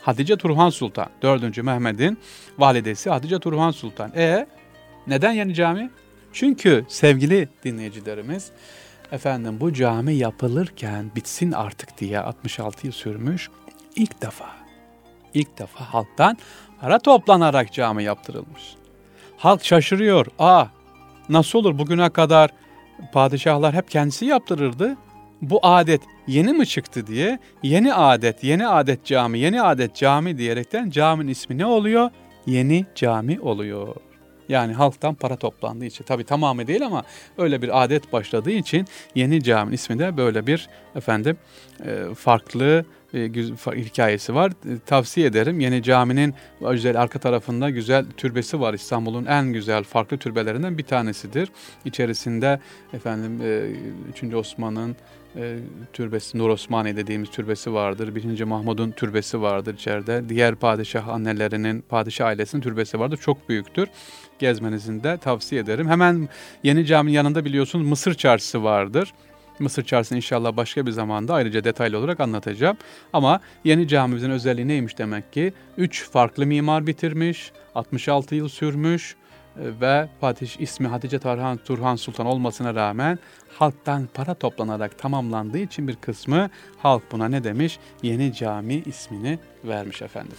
Hatice 0.00 0.36
Turhan 0.36 0.70
Sultan. 0.70 1.08
4. 1.22 1.62
Mehmet'in 1.62 2.18
validesi 2.58 3.10
Hatice 3.10 3.38
Turhan 3.38 3.70
Sultan. 3.70 4.12
E 4.16 4.46
neden 5.06 5.32
yeni 5.32 5.54
cami? 5.54 5.90
Çünkü 6.32 6.84
sevgili 6.88 7.48
dinleyicilerimiz 7.64 8.50
efendim 9.12 9.56
bu 9.60 9.72
cami 9.72 10.14
yapılırken 10.14 11.10
bitsin 11.16 11.52
artık 11.52 11.98
diye 11.98 12.20
66 12.20 12.86
yıl 12.86 12.92
sürmüş. 12.92 13.50
İlk 13.96 14.22
defa, 14.22 14.46
ilk 15.34 15.58
defa 15.58 15.84
halktan 15.94 16.38
para 16.80 16.98
toplanarak 16.98 17.72
cami 17.72 18.04
yaptırılmış. 18.04 18.62
Halk 19.36 19.64
şaşırıyor. 19.64 20.26
Aa 20.38 20.64
nasıl 21.28 21.58
olur 21.58 21.78
bugüne 21.78 22.10
kadar 22.10 22.50
padişahlar 23.12 23.74
hep 23.74 23.90
kendisi 23.90 24.26
yaptırırdı. 24.26 24.96
Bu 25.42 25.60
adet 25.62 26.02
yeni 26.26 26.52
mi 26.52 26.66
çıktı 26.66 27.06
diye 27.06 27.38
yeni 27.62 27.94
adet, 27.94 28.44
yeni 28.44 28.68
adet 28.68 29.04
cami, 29.04 29.38
yeni 29.38 29.62
adet 29.62 29.94
cami 29.94 30.38
diyerekten 30.38 30.90
caminin 30.90 31.28
ismi 31.28 31.58
ne 31.58 31.66
oluyor? 31.66 32.10
yeni 32.46 32.86
cami 32.94 33.40
oluyor. 33.40 33.96
Yani 34.50 34.72
halktan 34.72 35.14
para 35.14 35.36
toplandığı 35.36 35.84
için. 35.84 36.04
Tabi 36.04 36.24
tamamı 36.24 36.66
değil 36.66 36.86
ama 36.86 37.02
öyle 37.38 37.62
bir 37.62 37.84
adet 37.84 38.12
başladığı 38.12 38.50
için 38.50 38.86
yeni 39.14 39.42
caminin 39.42 39.74
ismi 39.74 39.98
de 39.98 40.16
böyle 40.16 40.46
bir 40.46 40.68
efendim 40.94 41.36
e, 41.84 42.14
farklı 42.14 42.84
e, 43.14 43.18
hikayesi 43.76 44.34
var. 44.34 44.50
E, 44.50 44.78
tavsiye 44.86 45.26
ederim. 45.26 45.60
Yeni 45.60 45.82
caminin 45.82 46.34
özel 46.60 47.00
arka 47.00 47.18
tarafında 47.18 47.70
güzel 47.70 48.06
türbesi 48.16 48.60
var. 48.60 48.74
İstanbul'un 48.74 49.24
en 49.26 49.52
güzel 49.52 49.84
farklı 49.84 50.18
türbelerinden 50.18 50.78
bir 50.78 50.84
tanesidir. 50.84 51.48
İçerisinde 51.84 52.60
efendim 52.92 53.40
3. 54.24 54.34
Osman'ın 54.34 54.96
türbesi, 55.92 56.38
Nur 56.38 56.48
Osmaniye 56.48 56.96
dediğimiz 56.96 57.30
türbesi 57.30 57.72
vardır. 57.72 58.14
Birinci 58.14 58.44
Mahmud'un 58.44 58.90
türbesi 58.90 59.42
vardır 59.42 59.74
içeride. 59.74 60.28
Diğer 60.28 60.54
padişah 60.54 61.08
annelerinin, 61.08 61.80
padişah 61.88 62.26
ailesinin 62.26 62.62
türbesi 62.62 63.00
vardır. 63.00 63.16
Çok 63.16 63.48
büyüktür. 63.48 63.88
Gezmenizin 64.40 65.02
de 65.02 65.18
tavsiye 65.18 65.60
ederim. 65.60 65.88
Hemen 65.88 66.28
Yeni 66.62 66.86
Cami'nin 66.86 67.14
yanında 67.14 67.44
biliyorsunuz 67.44 67.86
Mısır 67.86 68.14
Çarşısı 68.14 68.64
vardır. 68.64 69.12
Mısır 69.60 69.84
Çarşısı'nı 69.84 70.18
inşallah 70.18 70.56
başka 70.56 70.86
bir 70.86 70.90
zamanda 70.90 71.34
ayrıca 71.34 71.64
detaylı 71.64 71.98
olarak 71.98 72.20
anlatacağım. 72.20 72.76
Ama 73.12 73.40
yeni 73.64 73.88
camimizin 73.88 74.30
özelliği 74.30 74.68
neymiş 74.68 74.98
demek 74.98 75.32
ki? 75.32 75.52
Üç 75.76 76.10
farklı 76.10 76.46
mimar 76.46 76.86
bitirmiş, 76.86 77.52
66 77.74 78.34
yıl 78.34 78.48
sürmüş 78.48 79.16
e, 79.56 79.80
ve 79.80 80.08
Fatih 80.20 80.60
ismi 80.60 80.88
Hatice 80.88 81.18
Tarhan 81.18 81.56
Turhan 81.56 81.96
Sultan 81.96 82.26
olmasına 82.26 82.74
rağmen 82.74 83.18
halktan 83.58 84.08
para 84.14 84.34
toplanarak 84.34 84.98
tamamlandığı 84.98 85.58
için 85.58 85.88
bir 85.88 85.96
kısmı 85.96 86.50
halk 86.78 87.02
buna 87.12 87.28
ne 87.28 87.44
demiş? 87.44 87.78
Yeni 88.02 88.34
cami 88.34 88.74
ismini 88.74 89.38
vermiş 89.64 90.02
efendim. 90.02 90.36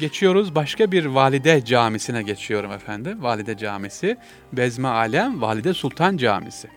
Geçiyoruz 0.00 0.54
başka 0.54 0.92
bir 0.92 1.04
valide 1.04 1.64
camisine 1.64 2.22
geçiyorum 2.22 2.72
efendim. 2.72 3.22
Valide 3.22 3.56
camisi. 3.56 4.16
Bezme 4.52 4.88
Alem 4.88 5.42
Valide 5.42 5.74
Sultan 5.74 6.16
Camisi. 6.16 6.68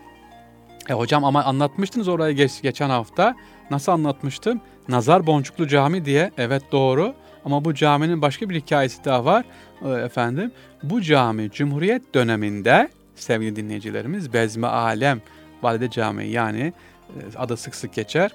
E 0.90 0.94
hocam 0.94 1.24
ama 1.26 1.44
anlatmıştınız 1.44 2.08
orayı 2.08 2.36
geç, 2.36 2.62
geçen 2.62 2.90
hafta. 2.90 3.36
Nasıl 3.72 3.92
anlatmıştım? 3.92 4.62
Nazar 4.90 5.28
Boncuklu 5.28 5.68
Cami 5.68 6.06
diye. 6.06 6.32
Evet 6.38 6.64
doğru. 6.72 7.14
Ama 7.46 7.66
bu 7.66 7.74
caminin 7.74 8.22
başka 8.22 8.50
bir 8.50 8.56
hikayesi 8.56 9.06
daha 9.06 9.26
var 9.26 9.46
e, 9.86 9.90
efendim. 9.90 10.52
Bu 10.84 11.02
cami 11.02 11.52
Cumhuriyet 11.52 12.16
döneminde 12.16 12.90
sevgili 13.16 13.56
dinleyicilerimiz 13.56 14.34
Bezme 14.34 14.68
Alem 14.68 15.22
Valide 15.62 15.90
Camii 15.90 16.30
yani 16.30 16.74
e, 17.10 17.38
adı 17.38 17.58
sık 17.58 17.76
sık 17.76 17.94
geçer. 17.94 18.32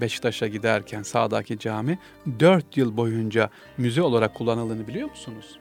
Beşiktaş'a 0.00 0.46
giderken 0.46 1.02
sağdaki 1.02 1.58
cami 1.58 1.98
4 2.40 2.76
yıl 2.76 2.96
boyunca 2.96 3.50
müze 3.78 4.02
olarak 4.02 4.34
kullanıldığını 4.34 4.88
biliyor 4.88 5.10
musunuz? 5.10 5.58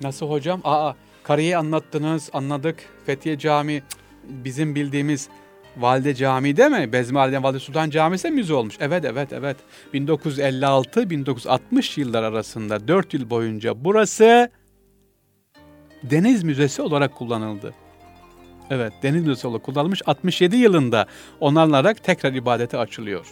Nasıl 0.00 0.30
hocam? 0.30 0.60
Aa 0.64 0.94
Kariye 1.24 1.56
anlattınız, 1.56 2.30
anladık. 2.32 2.76
Fethiye 3.06 3.38
Cami 3.38 3.82
bizim 4.24 4.74
bildiğimiz 4.74 5.28
Valide 5.76 6.14
Camii 6.14 6.56
değil 6.56 6.70
mi? 6.70 6.92
Bezmi 6.92 7.18
Valide, 7.18 7.58
Sultan 7.58 7.90
Camisi 7.90 8.30
müze 8.30 8.54
olmuş. 8.54 8.76
Evet, 8.80 9.04
evet, 9.04 9.32
evet. 9.32 9.56
1956-1960 9.94 12.00
yıllar 12.00 12.22
arasında 12.22 12.88
4 12.88 13.14
yıl 13.14 13.30
boyunca 13.30 13.84
burası 13.84 14.50
deniz 16.02 16.42
müzesi 16.42 16.82
olarak 16.82 17.14
kullanıldı. 17.14 17.74
Evet, 18.70 18.92
deniz 19.02 19.26
müzesi 19.26 19.46
olarak 19.46 19.62
kullanılmış. 19.62 20.02
67 20.06 20.56
yılında 20.56 21.06
onarılarak 21.40 22.04
tekrar 22.04 22.32
ibadete 22.32 22.78
açılıyor 22.78 23.26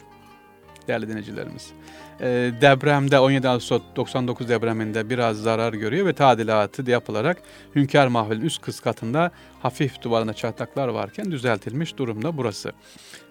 değerli 0.88 1.08
dinleyicilerimiz. 1.08 1.72
E, 2.20 2.52
depremde 2.60 3.18
17 3.18 3.48
Ağustos 3.48 3.82
99 3.96 4.48
depreminde 4.48 5.10
biraz 5.10 5.36
zarar 5.36 5.72
görüyor 5.72 6.06
ve 6.06 6.12
tadilatı 6.12 6.90
yapılarak 6.90 7.42
Hünkar 7.74 8.06
Mahfil'in 8.06 8.40
üst 8.40 8.62
kız 8.62 8.80
katında 8.80 9.30
hafif 9.62 10.02
duvarında 10.02 10.34
çatlaklar 10.34 10.88
varken 10.88 11.30
düzeltilmiş 11.30 11.96
durumda 11.96 12.36
burası. 12.36 12.72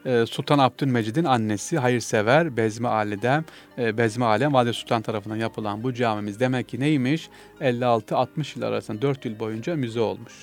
E, 0.06 0.26
Sultan 0.26 0.60
Abdülmecid'in 0.60 1.26
annesi 1.26 1.78
hayırsever 1.78 2.58
Bezmi 2.58 2.88
Ali'den 2.88 3.46
e, 3.78 3.98
Bezmi 3.98 4.26
Alem 4.26 4.54
Valide 4.54 4.74
Sultan 4.74 5.02
tarafından 5.02 5.36
yapılan 5.36 5.84
bu 5.84 5.94
camimiz 5.94 6.40
demek 6.40 6.70
ki 6.70 6.80
neymiş? 6.80 7.30
56-60 7.62 8.60
yıl 8.60 8.66
arasında 8.66 9.02
4 9.02 9.26
yıl 9.26 9.40
boyunca 9.40 9.76
müze 9.76 10.00
olmuş. 10.00 10.34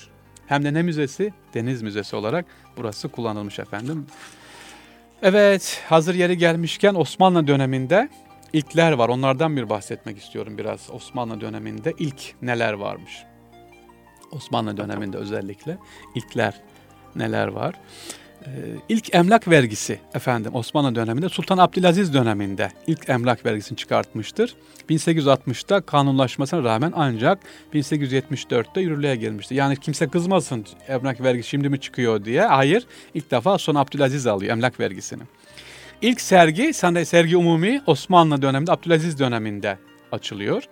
Hem 0.47 0.63
de 0.63 0.73
ne 0.73 0.81
müzesi? 0.81 1.33
Deniz 1.53 1.81
Müzesi 1.81 2.15
olarak 2.15 2.45
burası 2.77 3.09
kullanılmış 3.09 3.59
efendim. 3.59 4.05
Evet, 5.23 5.81
hazır 5.89 6.15
yeri 6.15 6.37
gelmişken 6.37 6.95
Osmanlı 6.95 7.47
döneminde 7.47 8.09
ilkler 8.53 8.91
var. 8.91 9.09
Onlardan 9.09 9.57
bir 9.57 9.69
bahsetmek 9.69 10.17
istiyorum 10.17 10.57
biraz. 10.57 10.89
Osmanlı 10.91 11.41
döneminde 11.41 11.93
ilk 11.99 12.33
neler 12.41 12.73
varmış? 12.73 13.23
Osmanlı 14.31 14.77
döneminde 14.77 15.17
özellikle 15.17 15.77
ilkler 16.15 16.61
neler 17.15 17.47
var? 17.47 17.75
Ee, 18.45 18.49
ilk 18.89 19.15
emlak 19.15 19.47
vergisi 19.47 19.99
efendim 20.13 20.55
Osmanlı 20.55 20.95
döneminde 20.95 21.29
Sultan 21.29 21.57
Abdülaziz 21.57 22.13
döneminde 22.13 22.71
ilk 22.87 23.09
emlak 23.09 23.45
vergisini 23.45 23.77
çıkartmıştır. 23.77 24.55
1860'da 24.89 25.81
kanunlaşmasına 25.81 26.63
rağmen 26.63 26.93
ancak 26.95 27.39
1874'te 27.73 28.81
yürürlüğe 28.81 29.15
gelmişti. 29.15 29.55
Yani 29.55 29.77
kimse 29.77 30.07
kızmasın 30.07 30.65
emlak 30.87 31.21
vergisi 31.21 31.49
şimdi 31.49 31.69
mi 31.69 31.79
çıkıyor 31.79 32.25
diye. 32.25 32.41
Hayır 32.41 32.87
ilk 33.13 33.31
defa 33.31 33.57
Sultan 33.57 33.81
Abdülaziz 33.81 34.27
alıyor 34.27 34.51
emlak 34.51 34.79
vergisini. 34.79 35.23
İlk 36.01 36.21
sergi 36.21 36.73
sergi 37.05 37.37
umumi 37.37 37.81
Osmanlı 37.87 38.41
döneminde 38.41 38.71
Abdülaziz 38.71 39.19
döneminde 39.19 39.77
açılıyor. 40.11 40.63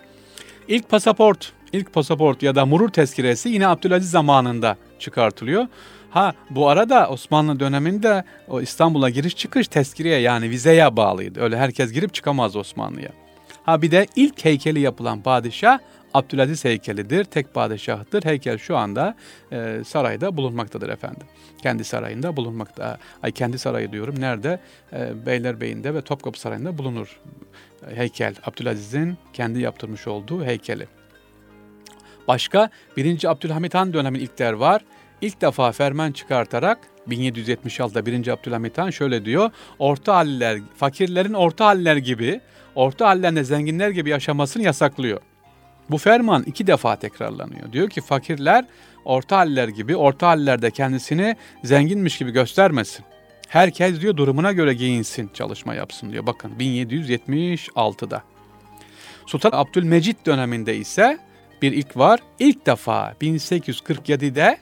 İlk 0.67 0.89
pasaport, 0.89 1.53
ilk 1.73 1.93
pasaport 1.93 2.43
ya 2.43 2.55
da 2.55 2.65
murur 2.65 2.89
tezkiresi 2.89 3.49
yine 3.49 3.67
Abdülaziz 3.67 4.11
zamanında 4.11 4.77
çıkartılıyor. 4.99 5.67
Ha 6.09 6.33
bu 6.49 6.69
arada 6.69 7.09
Osmanlı 7.09 7.59
döneminde 7.59 8.23
o 8.47 8.61
İstanbul'a 8.61 9.09
giriş 9.09 9.35
çıkış 9.35 9.67
tezkireye 9.67 10.19
yani 10.19 10.49
vizeye 10.49 10.95
bağlıydı. 10.95 11.41
Öyle 11.41 11.57
herkes 11.57 11.91
girip 11.91 12.13
çıkamaz 12.13 12.55
Osmanlı'ya. 12.55 13.09
Ha 13.63 13.81
bir 13.81 13.91
de 13.91 14.07
ilk 14.15 14.45
heykeli 14.45 14.79
yapılan 14.79 15.21
padişah 15.21 15.79
Abdülaziz 16.13 16.65
heykelidir. 16.65 17.23
Tek 17.23 17.53
padişahtır. 17.53 18.25
Heykel 18.25 18.57
şu 18.57 18.77
anda 18.77 19.15
e, 19.51 19.81
sarayda 19.85 20.37
bulunmaktadır 20.37 20.89
efendim. 20.89 21.27
Kendi 21.63 21.83
sarayında 21.83 22.37
bulunmakta. 22.37 22.97
Ay 23.23 23.31
kendi 23.31 23.59
sarayı 23.59 23.91
diyorum. 23.91 24.21
Nerede? 24.21 24.59
E, 24.93 25.25
Beylerbeyi'nde 25.25 25.93
ve 25.93 26.01
Topkapı 26.01 26.39
Sarayı'nda 26.39 26.77
bulunur. 26.77 27.19
Heykel 27.95 28.35
Abdülaziz'in 28.45 29.17
kendi 29.33 29.59
yaptırmış 29.59 30.07
olduğu 30.07 30.45
heykeli. 30.45 30.87
Başka 32.27 32.69
1. 32.97 33.31
Abdülhamit 33.31 33.73
Han 33.73 33.93
dönemin 33.93 34.19
ilkler 34.19 34.53
var 34.53 34.81
ilk 35.21 35.41
defa 35.41 35.71
ferman 35.71 36.11
çıkartarak 36.11 36.79
1776'da 37.09 38.05
1. 38.05 38.27
Abdülhamit 38.27 38.77
Han 38.77 38.89
şöyle 38.89 39.25
diyor. 39.25 39.51
Orta 39.79 40.15
haller, 40.15 40.59
fakirlerin 40.75 41.33
orta 41.33 41.65
haller 41.65 41.97
gibi, 41.97 42.41
orta 42.75 43.07
hallerinde 43.07 43.43
zenginler 43.43 43.89
gibi 43.89 44.09
yaşamasını 44.09 44.63
yasaklıyor. 44.63 45.21
Bu 45.89 45.97
ferman 45.97 46.43
iki 46.43 46.67
defa 46.67 46.95
tekrarlanıyor. 46.95 47.71
Diyor 47.73 47.89
ki 47.89 48.01
fakirler 48.01 48.65
orta 49.05 49.37
haller 49.37 49.67
gibi, 49.67 49.95
orta 49.95 50.27
hallerde 50.27 50.71
kendisini 50.71 51.35
zenginmiş 51.63 52.17
gibi 52.17 52.31
göstermesin. 52.31 53.05
Herkes 53.47 54.01
diyor 54.01 54.17
durumuna 54.17 54.51
göre 54.51 54.73
giyinsin, 54.73 55.29
çalışma 55.33 55.75
yapsın 55.75 56.11
diyor. 56.11 56.25
Bakın 56.25 56.51
1776'da. 56.59 58.23
Sultan 59.25 59.51
Abdülmecit 59.53 60.25
döneminde 60.25 60.75
ise 60.75 61.17
bir 61.61 61.71
ilk 61.71 61.97
var. 61.97 62.19
İlk 62.39 62.65
defa 62.65 63.15
1847'de 63.21 64.57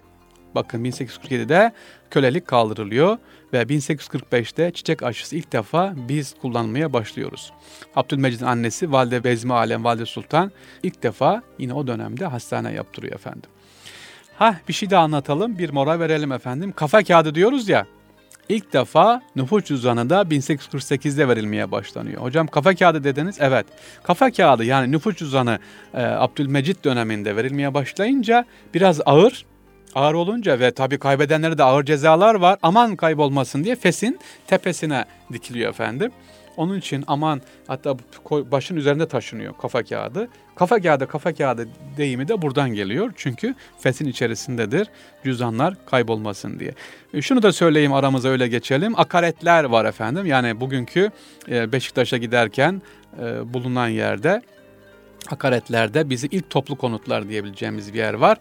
Bakın 0.56 0.86
1847'de 0.86 1.72
kölelik 2.12 2.48
kaldırılıyor 2.48 3.18
ve 3.54 3.62
1845'te 3.62 4.72
çiçek 4.72 5.04
aşısı 5.04 5.36
ilk 5.36 5.54
defa 5.54 5.94
biz 5.96 6.36
kullanmaya 6.42 6.94
başlıyoruz. 6.94 7.52
Abdülmecid'in 7.96 8.46
annesi 8.46 8.92
Valide 8.92 9.24
Bezmi 9.24 9.54
Alem 9.54 9.84
Valide 9.84 10.06
Sultan 10.06 10.52
ilk 10.84 11.04
defa 11.04 11.42
yine 11.60 11.74
o 11.74 11.88
dönemde 11.88 12.26
hastane 12.26 12.74
yaptırıyor 12.74 13.14
efendim. 13.14 13.50
Ha 14.38 14.56
bir 14.68 14.74
şey 14.74 14.90
daha 14.90 15.04
anlatalım, 15.04 15.58
bir 15.58 15.70
mora 15.70 16.00
verelim 16.00 16.32
efendim. 16.32 16.72
Kafa 16.72 17.04
kağıdı 17.04 17.36
diyoruz 17.36 17.70
ya. 17.70 17.86
İlk 18.50 18.74
defa 18.74 19.22
nüfus 19.36 19.64
cüzdanı 19.64 20.10
da 20.10 20.22
1848'de 20.22 21.28
verilmeye 21.28 21.72
başlanıyor. 21.72 22.22
Hocam 22.22 22.48
kafa 22.48 22.76
kağıdı 22.76 23.04
dediniz. 23.04 23.38
Evet. 23.40 23.66
Kafa 24.04 24.32
kağıdı 24.32 24.66
yani 24.66 24.92
nüfus 24.92 25.16
cüzdanı 25.16 25.60
e, 25.94 26.04
Abdülmecit 26.04 26.86
döneminde 26.86 27.36
verilmeye 27.36 27.74
başlayınca 27.74 28.46
biraz 28.74 29.02
ağır 29.06 29.46
ağır 29.96 30.14
olunca 30.14 30.60
ve 30.60 30.72
tabii 30.72 31.00
kaybedenlere 31.00 31.58
de 31.58 31.64
ağır 31.64 31.84
cezalar 31.84 32.36
var. 32.36 32.60
Aman 32.62 32.96
kaybolmasın 32.96 33.64
diye 33.64 33.76
Fes'in 33.76 34.20
tepesine 34.48 35.06
dikiliyor 35.34 35.70
efendim. 35.70 36.12
Onun 36.58 36.80
için 36.80 37.04
aman 37.08 37.42
hatta 37.68 37.96
başın 38.32 38.76
üzerinde 38.76 39.08
taşınıyor 39.08 39.54
kafa 39.62 39.84
kağıdı. 39.84 40.28
Kafa 40.56 40.80
kağıdı 40.80 41.08
kafa 41.08 41.34
kağıdı 41.34 41.68
deyimi 41.98 42.28
de 42.28 42.42
buradan 42.42 42.70
geliyor. 42.70 43.12
Çünkü 43.16 43.56
fesin 43.80 44.06
içerisindedir 44.06 44.88
cüzdanlar 45.24 45.74
kaybolmasın 45.86 46.60
diye. 46.60 46.74
E, 47.14 47.22
şunu 47.22 47.44
da 47.44 47.52
söyleyeyim 47.52 47.94
aramıza 47.94 48.30
öyle 48.30 48.48
geçelim. 48.48 49.00
Akaretler 49.00 49.64
var 49.64 49.86
efendim. 49.86 50.26
Yani 50.26 50.60
bugünkü 50.60 51.12
e, 51.50 51.72
Beşiktaş'a 51.72 52.18
giderken 52.18 52.82
e, 53.22 53.54
bulunan 53.54 53.88
yerde 53.88 54.42
akaretlerde 55.32 56.10
bizi 56.10 56.28
ilk 56.28 56.50
toplu 56.50 56.76
konutlar 56.76 57.30
diyebileceğimiz 57.30 57.94
bir 57.94 58.00
yer 58.00 58.14
var. 58.14 58.38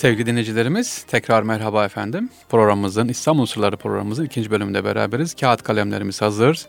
Sevgili 0.00 0.26
dinleyicilerimiz 0.26 1.02
tekrar 1.02 1.42
merhaba 1.42 1.84
efendim. 1.84 2.30
Programımızın 2.48 3.08
İstanbul 3.08 3.46
Sırları 3.46 3.76
programımızın 3.76 4.24
ikinci 4.24 4.50
bölümünde 4.50 4.84
beraberiz. 4.84 5.34
Kağıt 5.34 5.62
kalemlerimiz 5.62 6.22
hazır. 6.22 6.66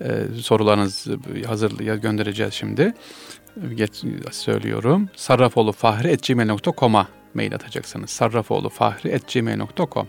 Ee, 0.00 0.24
sorularınızı 0.40 1.18
hazır 1.46 1.78
göndereceğiz 1.78 2.54
şimdi. 2.54 2.94
Geç, 3.74 4.04
söylüyorum. 4.30 5.08
Sarrafoğlu 5.16 5.72
Fahri.gmail.com'a 5.72 7.08
mail 7.34 7.54
atacaksınız. 7.54 8.10
Sarrafoğlu 8.10 8.68
Fahri.gmail.com 8.68 10.08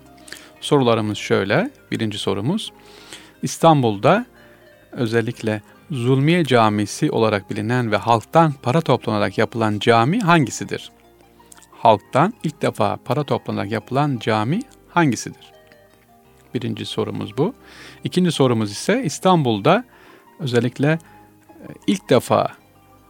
Sorularımız 0.61 1.17
şöyle. 1.17 1.71
Birinci 1.91 2.17
sorumuz. 2.17 2.73
İstanbul'da 3.41 4.25
özellikle 4.91 5.61
Zulmiye 5.91 6.45
Camisi 6.45 7.11
olarak 7.11 7.49
bilinen 7.49 7.91
ve 7.91 7.97
halktan 7.97 8.53
para 8.61 8.81
toplanarak 8.81 9.37
yapılan 9.37 9.79
cami 9.79 10.19
hangisidir? 10.19 10.91
Halktan 11.83 12.33
ilk 12.43 12.61
defa 12.61 12.97
para 13.05 13.23
toplanarak 13.23 13.71
yapılan 13.71 14.17
cami 14.19 14.59
hangisidir? 14.89 15.53
Birinci 16.53 16.85
sorumuz 16.85 17.37
bu. 17.37 17.53
İkinci 18.03 18.31
sorumuz 18.31 18.71
ise 18.71 19.03
İstanbul'da 19.05 19.83
özellikle 20.39 20.91
e, 20.91 20.99
ilk 21.87 22.09
defa 22.09 22.51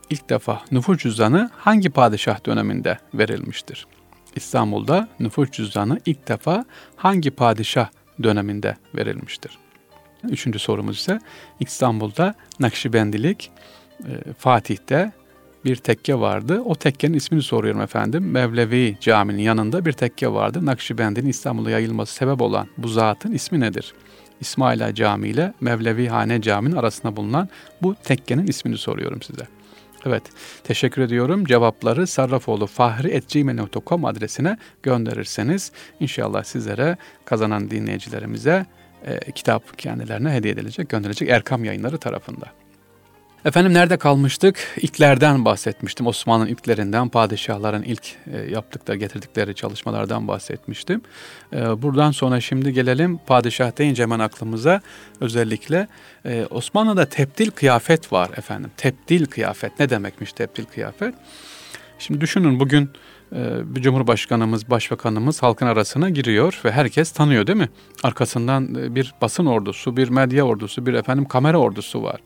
ilk 0.09 0.29
defa 0.29 0.62
nüfus 0.71 0.97
cüzdanı 0.97 1.49
hangi 1.55 1.89
padişah 1.89 2.45
döneminde 2.45 2.97
verilmiştir? 3.13 3.88
İstanbul'da 4.36 5.07
nüfus 5.19 5.51
cüzdanı 5.51 5.99
ilk 6.05 6.27
defa 6.27 6.65
hangi 6.95 7.31
padişah 7.31 7.89
döneminde 8.23 8.75
verilmiştir? 8.95 9.57
Üçüncü 10.23 10.59
sorumuz 10.59 10.97
ise 10.97 11.19
İstanbul'da 11.59 12.36
Nakşibendilik 12.59 13.51
e, 13.99 14.33
Fatih'te 14.33 15.12
bir 15.65 15.76
tekke 15.76 16.19
vardı. 16.19 16.62
O 16.65 16.76
tekkenin 16.76 17.13
ismini 17.13 17.41
soruyorum 17.41 17.82
efendim. 17.82 18.32
Mevlevi 18.32 18.97
Camii'nin 19.02 19.41
yanında 19.41 19.86
bir 19.86 19.91
tekke 19.91 20.32
vardı. 20.32 20.65
Nakşibend'in 20.65 21.28
İstanbul'a 21.28 21.69
yayılması 21.69 22.13
sebep 22.13 22.41
olan 22.41 22.67
bu 22.78 22.88
zatın 22.88 23.32
ismi 23.32 23.60
nedir? 23.60 23.93
İsmaila 24.41 24.95
Camii 24.95 25.30
ile 25.30 25.54
Mevlevi 25.62 26.08
Hane 26.08 26.41
Camii'nin 26.41 26.76
arasında 26.76 27.15
bulunan 27.15 27.49
bu 27.82 27.95
tekkenin 28.04 28.47
ismini 28.47 28.78
soruyorum 28.78 29.21
size. 29.21 29.47
Evet, 30.06 30.23
teşekkür 30.63 31.02
ediyorum. 31.02 31.45
Cevapları 31.45 32.08
sarrafoğlu 32.08 32.67
fahri.gmail.com 32.67 34.06
adresine 34.06 34.58
gönderirseniz 34.84 35.71
inşallah 35.99 36.43
sizlere 36.43 36.97
kazanan 37.26 37.71
dinleyicilerimize 37.71 38.65
e, 39.06 39.32
kitap 39.32 39.78
kendilerine 39.78 40.32
hediye 40.32 40.54
edilecek, 40.54 40.89
gönderilecek 40.89 41.30
Erkam 41.30 41.63
Yayınları 41.63 41.97
tarafından. 41.97 42.62
Efendim 43.45 43.73
nerede 43.73 43.97
kalmıştık? 43.97 44.58
İlklerden 44.82 45.45
bahsetmiştim. 45.45 46.08
Osmanlı'nın 46.08 46.49
ilklerinden, 46.49 47.10
padişahların 47.10 47.84
ilk 47.84 48.15
e, 48.34 48.38
yaptıkları, 48.51 48.97
getirdikleri 48.97 49.56
çalışmalardan 49.56 50.27
bahsetmiştim. 50.27 51.01
E, 51.53 51.82
buradan 51.82 52.12
sonra 52.12 52.41
şimdi 52.41 52.73
gelelim 52.73 53.17
padişah 53.17 53.77
deyince 53.77 54.03
hemen 54.03 54.19
aklımıza 54.19 54.82
özellikle 55.21 55.88
e, 56.25 56.45
Osmanlı'da 56.49 57.06
tepdil 57.06 57.51
kıyafet 57.51 58.13
var 58.13 58.29
efendim. 58.38 58.71
Tepdil 58.77 59.25
kıyafet 59.25 59.79
ne 59.79 59.89
demekmiş 59.89 60.34
tepdil 60.34 60.65
kıyafet? 60.65 61.15
Şimdi 61.99 62.21
düşünün 62.21 62.60
bugün 62.60 62.89
bir 63.63 63.82
cumhurbaşkanımız, 63.82 64.69
başbakanımız 64.69 65.43
halkın 65.43 65.67
arasına 65.67 66.10
giriyor 66.10 66.62
ve 66.65 66.71
herkes 66.71 67.12
tanıyor 67.12 67.47
değil 67.47 67.58
mi? 67.58 67.69
Arkasından 68.03 68.95
bir 68.95 69.13
basın 69.21 69.45
ordusu, 69.45 69.97
bir 69.97 70.10
medya 70.10 70.43
ordusu, 70.43 70.86
bir 70.86 70.93
efendim 70.93 71.25
kamera 71.25 71.58
ordusu 71.58 72.03
var. 72.03 72.19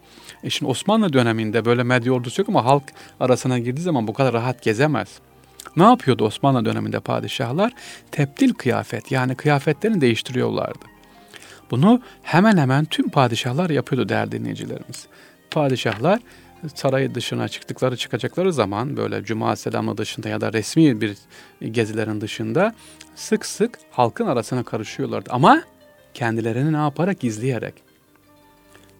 E 0.44 0.50
şimdi 0.50 0.72
Osmanlı 0.72 1.14
döneminde 1.14 1.66
böyle 1.66 1.84
medya 1.84 2.14
ordusu 2.14 2.42
yok 2.42 2.50
ama 2.50 2.66
halk 2.66 2.84
arasına 3.20 3.60
girdiği 3.60 3.82
zaman 3.82 4.08
bu 4.08 4.14
kadar 4.14 4.34
rahat 4.34 4.62
gezemez. 4.62 5.20
Ne 5.76 5.84
yapıyordu 5.84 6.26
Osmanlı 6.26 6.66
döneminde 6.66 7.00
padişahlar? 7.00 7.74
Tepdil 8.12 8.54
kıyafet 8.54 9.12
yani 9.12 9.36
kıyafetlerini 9.36 10.02
değiştiriyorlardı. 10.02 10.86
Bunu 11.72 12.02
hemen 12.24 12.58
hemen 12.58 12.86
tüm 12.86 13.10
padişahlar 13.10 13.70
yapıyordu 13.70 14.10
değerli 14.10 14.32
dinleyicilerimiz. 14.32 15.08
Padişahlar 15.52 16.20
sarayı 16.76 17.16
dışına 17.16 17.48
çıktıkları 17.48 17.98
çıkacakları 17.98 18.54
zaman 18.54 18.98
böyle 18.98 19.24
cuma 19.24 19.56
selamı 19.56 19.98
dışında 19.98 20.30
ya 20.30 20.42
da 20.42 20.54
resmi 20.54 21.02
bir 21.02 21.18
gezilerin 21.72 22.22
dışında 22.22 22.76
sık 23.16 23.46
sık 23.46 23.80
halkın 23.92 24.28
arasına 24.28 24.64
karışıyorlardı. 24.64 25.30
Ama 25.32 25.64
kendilerini 26.14 26.74
ne 26.74 26.78
yaparak 26.78 27.20
gizleyerek 27.20 27.74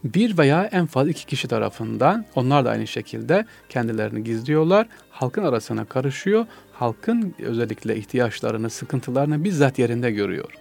bir 0.04 0.38
veya 0.38 0.66
en 0.66 0.86
fazla 0.86 1.12
iki 1.12 1.26
kişi 1.26 1.48
tarafından 1.48 2.26
onlar 2.36 2.66
da 2.66 2.70
aynı 2.70 2.88
şekilde 2.88 3.46
kendilerini 3.70 4.24
gizliyorlar. 4.24 4.88
Halkın 5.10 5.44
arasına 5.44 5.86
karışıyor. 5.86 6.46
Halkın 6.74 7.36
özellikle 7.40 7.96
ihtiyaçlarını, 7.96 8.70
sıkıntılarını 8.70 9.44
bizzat 9.44 9.80
yerinde 9.80 10.12
görüyor. 10.12 10.54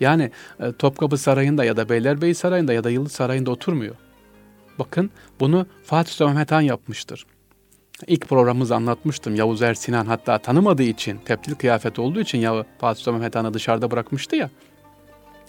Yani 0.00 0.30
e, 0.60 0.72
Topkapı 0.72 1.18
Sarayı'nda 1.18 1.64
ya 1.64 1.76
da 1.76 1.88
Beylerbeyi 1.88 2.34
Sarayı'nda 2.34 2.72
ya 2.72 2.84
da 2.84 2.90
Yıldız 2.90 3.12
Sarayı'nda 3.12 3.50
oturmuyor. 3.50 3.94
Bakın 4.78 5.10
bunu 5.40 5.66
Fatih 5.84 6.12
Sultan 6.12 6.34
Mehmet 6.34 6.52
Han 6.52 6.60
yapmıştır. 6.60 7.26
İlk 8.06 8.28
programımızda 8.28 8.76
anlatmıştım. 8.76 9.34
Yavuz 9.34 9.62
Er 9.62 9.74
Sinan 9.74 10.06
hatta 10.06 10.38
tanımadığı 10.38 10.82
için, 10.82 11.18
teptil 11.24 11.54
kıyafet 11.54 11.98
olduğu 11.98 12.20
için 12.20 12.38
ya 12.38 12.64
Fatih 12.78 12.98
Sultan 12.98 13.14
Mehmet 13.14 13.34
Han'ı 13.36 13.54
dışarıda 13.54 13.90
bırakmıştı 13.90 14.36
ya 14.36 14.50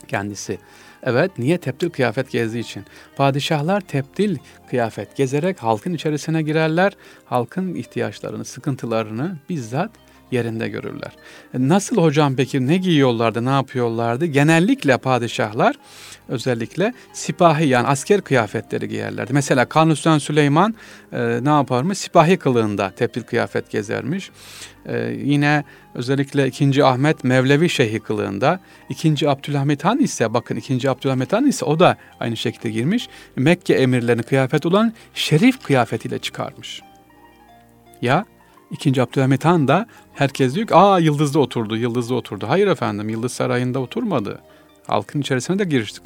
kendisi. 0.08 0.58
Evet, 1.04 1.32
niye 1.38 1.58
tepdil 1.58 1.90
kıyafet 1.90 2.32
gezdiği 2.32 2.64
için? 2.64 2.86
Padişahlar 3.16 3.82
tepdil 3.82 4.38
kıyafet 4.70 5.16
gezerek 5.16 5.64
halkın 5.64 5.94
içerisine 5.94 6.42
girerler. 6.42 6.94
Halkın 7.26 7.76
ihtiyaçlarını, 7.76 8.46
sıkıntılarını 8.46 9.38
bizzat 9.50 9.92
yerinde 10.32 10.70
görürler. 10.70 11.12
E, 11.54 11.70
nasıl 11.70 11.98
hocam 11.98 12.36
peki 12.36 12.68
ne 12.68 12.78
giyiyorlardı, 12.78 13.46
ne 13.46 13.50
yapıyorlardı? 13.50 14.26
Genellikle 14.26 14.98
padişahlar 14.98 15.76
özellikle 16.28 16.94
sipahi 17.14 17.68
yani 17.68 17.88
asker 17.88 18.22
kıyafetleri 18.22 18.90
giyerlerdi. 18.90 19.34
Mesela 19.34 19.66
Kanuni 19.66 20.20
Süleyman 20.20 20.76
e, 21.12 21.40
ne 21.44 21.50
yaparmış? 21.50 21.98
Sipahi 21.98 22.38
kılığında 22.38 22.92
tepdil 22.92 23.22
kıyafet 23.22 23.70
gezermiş. 23.70 24.32
E, 24.86 25.16
yine 25.24 25.64
özellikle 25.96 26.48
2. 26.48 26.84
Ahmet 26.84 27.24
Mevlevi 27.24 27.70
Şeyhi 27.70 28.00
kılığında. 28.00 28.60
2. 28.90 29.30
Abdülhamit 29.30 29.86
Han 29.86 30.00
ise 30.00 30.34
bakın 30.34 30.56
2. 30.56 30.90
Abdülhamit 30.90 31.34
Han 31.34 31.48
ise 31.48 31.66
o 31.66 31.80
da 31.80 31.98
aynı 32.20 32.38
şekilde 32.38 32.70
girmiş. 32.70 33.10
Mekke 33.36 33.74
emirlerini 33.74 34.24
kıyafet 34.24 34.66
olan 34.66 34.94
şerif 35.14 35.64
kıyafetiyle 35.64 36.20
çıkarmış. 36.20 36.82
Ya 38.02 38.26
İkinci 38.72 39.02
Abdülhamit 39.02 39.46
Han 39.46 39.68
da 39.68 39.88
herkes 40.14 40.56
diyor 40.56 40.68
ki 40.68 40.76
aa 40.76 41.00
Yıldız'da 41.00 41.40
oturdu, 41.40 41.78
Yıldız'da 41.78 42.16
oturdu. 42.16 42.46
Hayır 42.50 42.68
efendim 42.68 43.10
Yıldız 43.10 43.32
Sarayı'nda 43.32 43.80
oturmadı. 43.80 44.42
Halkın 44.88 45.22
içerisine 45.22 45.60
de 45.60 45.64
girişti, 45.64 46.02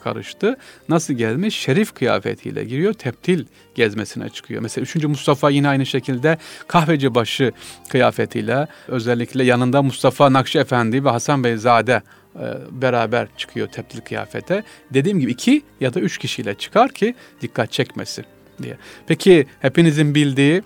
karıştı. 0.00 0.56
Nasıl 0.88 1.14
gelmiş? 1.14 1.54
Şerif 1.54 1.94
kıyafetiyle 1.94 2.64
giriyor, 2.64 2.92
teptil 2.92 3.44
gezmesine 3.74 4.28
çıkıyor. 4.28 4.62
Mesela 4.62 4.82
3. 4.82 4.94
Mustafa 5.04 5.50
yine 5.50 5.68
aynı 5.68 5.86
şekilde 5.86 6.38
kahveci 6.68 7.14
başı 7.14 7.52
kıyafetiyle 7.88 8.66
özellikle 8.88 9.44
yanında 9.44 9.82
Mustafa 9.82 10.32
Nakşi 10.32 10.58
Efendi 10.58 11.04
ve 11.04 11.10
Hasan 11.10 11.44
Beyzade 11.44 12.02
e, 12.36 12.42
beraber 12.70 13.28
çıkıyor 13.36 13.68
teptil 13.68 14.00
kıyafete. 14.00 14.64
Dediğim 14.94 15.20
gibi 15.20 15.30
iki 15.30 15.62
ya 15.80 15.94
da 15.94 16.00
üç 16.00 16.18
kişiyle 16.18 16.54
çıkar 16.54 16.92
ki 16.92 17.14
dikkat 17.40 17.72
çekmesin 17.72 18.24
diye. 18.62 18.76
Peki 19.06 19.46
hepinizin 19.60 20.14
bildiği 20.14 20.62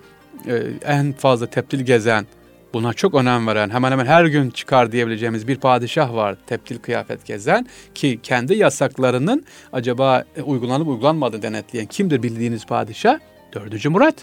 en 0.85 1.13
fazla 1.13 1.45
teptil 1.45 1.81
gezen, 1.81 2.25
buna 2.73 2.93
çok 2.93 3.13
önem 3.13 3.47
veren, 3.47 3.69
hemen 3.69 3.91
hemen 3.91 4.05
her 4.05 4.25
gün 4.25 4.49
çıkar 4.49 4.91
diyebileceğimiz 4.91 5.47
bir 5.47 5.55
padişah 5.55 6.13
var 6.13 6.35
teptil 6.47 6.79
kıyafet 6.79 7.25
gezen 7.25 7.67
ki 7.95 8.19
kendi 8.23 8.53
yasaklarının 8.53 9.45
acaba 9.73 10.23
uygulanıp 10.45 10.87
uygulanmadı 10.87 11.41
denetleyen 11.41 11.85
kimdir 11.85 12.23
bildiğiniz 12.23 12.65
padişah? 12.65 13.19
Dördüncü 13.53 13.89
Murat. 13.89 14.15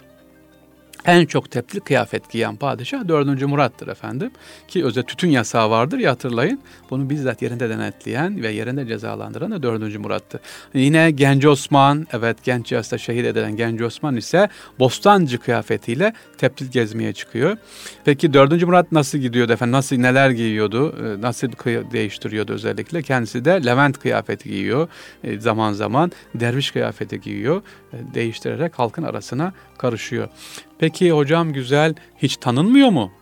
En 1.07 1.27
çok 1.27 1.51
tepli 1.51 1.81
kıyafet 1.81 2.31
giyen 2.31 2.57
padişah 2.57 3.09
4. 3.09 3.43
Murat'tır 3.43 3.89
efendim. 3.89 4.31
Ki 4.69 4.85
özel 4.85 5.03
tütün 5.03 5.29
yasağı 5.29 5.71
vardır 5.71 5.99
ya 5.99 6.11
hatırlayın. 6.11 6.61
Bunu 6.91 7.11
bizzat 7.11 7.43
yerinde 7.43 7.71
denetleyen 7.71 8.43
ve 8.43 8.51
yerinde 8.51 8.87
cezalandıran 8.87 9.51
da 9.51 9.63
4. 9.63 9.99
Murat'tı. 9.99 10.41
Yine 10.75 11.11
Genç 11.11 11.45
Osman, 11.45 12.07
evet 12.13 12.37
genç 12.45 12.73
yaşta 12.73 12.99
şehit 12.99 13.27
edilen 13.27 13.57
Genç 13.57 13.83
Osman 13.83 14.17
ise 14.17 14.49
Bostancı 14.79 15.39
kıyafetiyle 15.39 16.13
teptil 16.39 16.71
gezmeye 16.71 17.13
çıkıyor. 17.13 17.57
Peki 18.05 18.33
4. 18.33 18.63
Murat 18.63 18.93
nasıl 18.93 19.19
gidiyordu 19.19 19.53
efendim? 19.53 19.73
Nasıl 19.73 19.97
neler 19.97 20.31
giyiyordu? 20.31 20.95
Ee, 20.99 21.23
nasıl 21.23 21.49
değiştiriyordu 21.93 22.53
özellikle? 22.53 23.03
Kendisi 23.03 23.45
de 23.45 23.51
Levent 23.67 23.99
kıyafeti 23.99 24.49
giyiyor. 24.49 24.89
Ee, 25.25 25.41
zaman 25.41 25.73
zaman 25.73 26.13
derviş 26.35 26.71
kıyafeti 26.71 27.21
giyiyor. 27.21 27.63
Ee, 27.93 28.15
değiştirerek 28.15 28.79
halkın 28.79 29.03
arasına 29.03 29.53
karışıyor. 29.79 30.29
Peki 30.79 31.13
hocam 31.13 31.53
güzel 31.53 31.95
hiç 32.19 32.37
tanınmıyor 32.37 32.89
mu? 32.89 33.13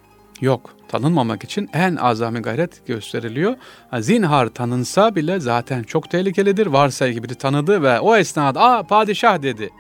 Yok. 0.41 0.77
Tanınmamak 0.89 1.45
için 1.45 1.71
en 1.73 1.97
azami 1.97 2.39
gayret 2.39 2.87
gösteriliyor. 2.87 3.57
Zinhar 3.99 4.47
tanınsa 4.49 5.15
bile 5.15 5.41
zaten 5.41 5.83
çok 5.83 6.11
tehlikelidir. 6.11 6.67
Varsa 6.67 7.13
ki 7.13 7.23
biri 7.23 7.35
tanıdı 7.35 7.83
ve 7.83 8.01
o 8.01 8.17
esnada 8.17 8.61
aa 8.61 8.83
padişah 8.83 9.43
dedi. 9.43 9.71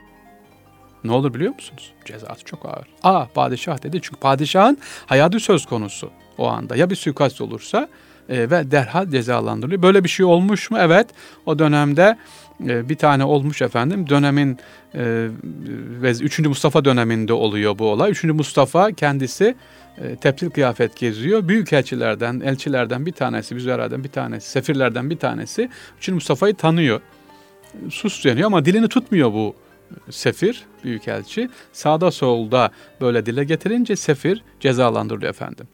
Ne 1.05 1.13
olur 1.13 1.35
biliyor 1.35 1.55
musunuz? 1.55 1.93
Cezası 2.05 2.45
çok 2.45 2.67
ağır. 2.67 2.87
Aa 3.03 3.27
padişah 3.35 3.83
dedi 3.83 3.99
çünkü 4.03 4.21
padişahın 4.21 4.79
hayatı 5.07 5.41
söz 5.41 5.67
konusu 5.67 6.11
o 6.39 6.49
anda. 6.49 6.77
Ya 6.77 6.91
bir 6.91 6.97
suikast 6.97 7.41
olursa 7.41 7.89
e, 8.29 8.51
ve 8.51 8.71
derhal 8.71 9.11
cezalandırılıyor. 9.11 9.83
Böyle 9.83 10.05
bir 10.05 10.09
şey 10.09 10.27
olmuş 10.27 10.71
mu? 10.71 10.79
Evet. 10.81 11.07
O 11.47 11.59
dönemde 11.59 12.19
bir 12.61 12.95
tane 12.95 13.25
olmuş 13.25 13.63
efendim. 13.63 14.09
Dönemin 14.09 14.59
e, 14.95 15.29
ve 16.03 16.11
3. 16.11 16.39
Mustafa 16.39 16.85
döneminde 16.85 17.33
oluyor 17.33 17.79
bu 17.79 17.87
olay. 17.91 18.11
3. 18.11 18.25
Mustafa 18.25 18.93
kendisi 18.93 19.55
e, 19.99 20.17
tepsil 20.17 20.51
kıyafet 20.51 20.97
geziyor. 20.97 21.49
Büyük 21.49 21.73
elçilerden, 21.73 22.41
elçilerden 22.41 23.07
bir 23.07 23.13
tanesi, 23.13 23.57
büzerlerden 23.57 24.05
bir 24.05 24.09
tanesi, 24.09 24.51
sefirlerden 24.51 25.11
bir 25.11 25.17
tanesi 25.17 25.71
3. 25.99 26.09
Mustafa'yı 26.09 26.55
tanıyor. 26.55 27.01
Sus 27.91 28.25
deniyor 28.25 28.47
ama 28.47 28.65
dilini 28.65 28.89
tutmuyor 28.89 29.33
bu 29.33 29.55
sefir, 30.11 30.63
büyükelçi. 30.85 31.51
Sağda 31.73 32.11
solda 32.11 32.71
böyle 33.01 33.27
dile 33.27 33.45
getirince 33.45 33.97
sefir 33.97 34.43
cezalandırılıyor 34.61 35.31
efendim. 35.31 35.69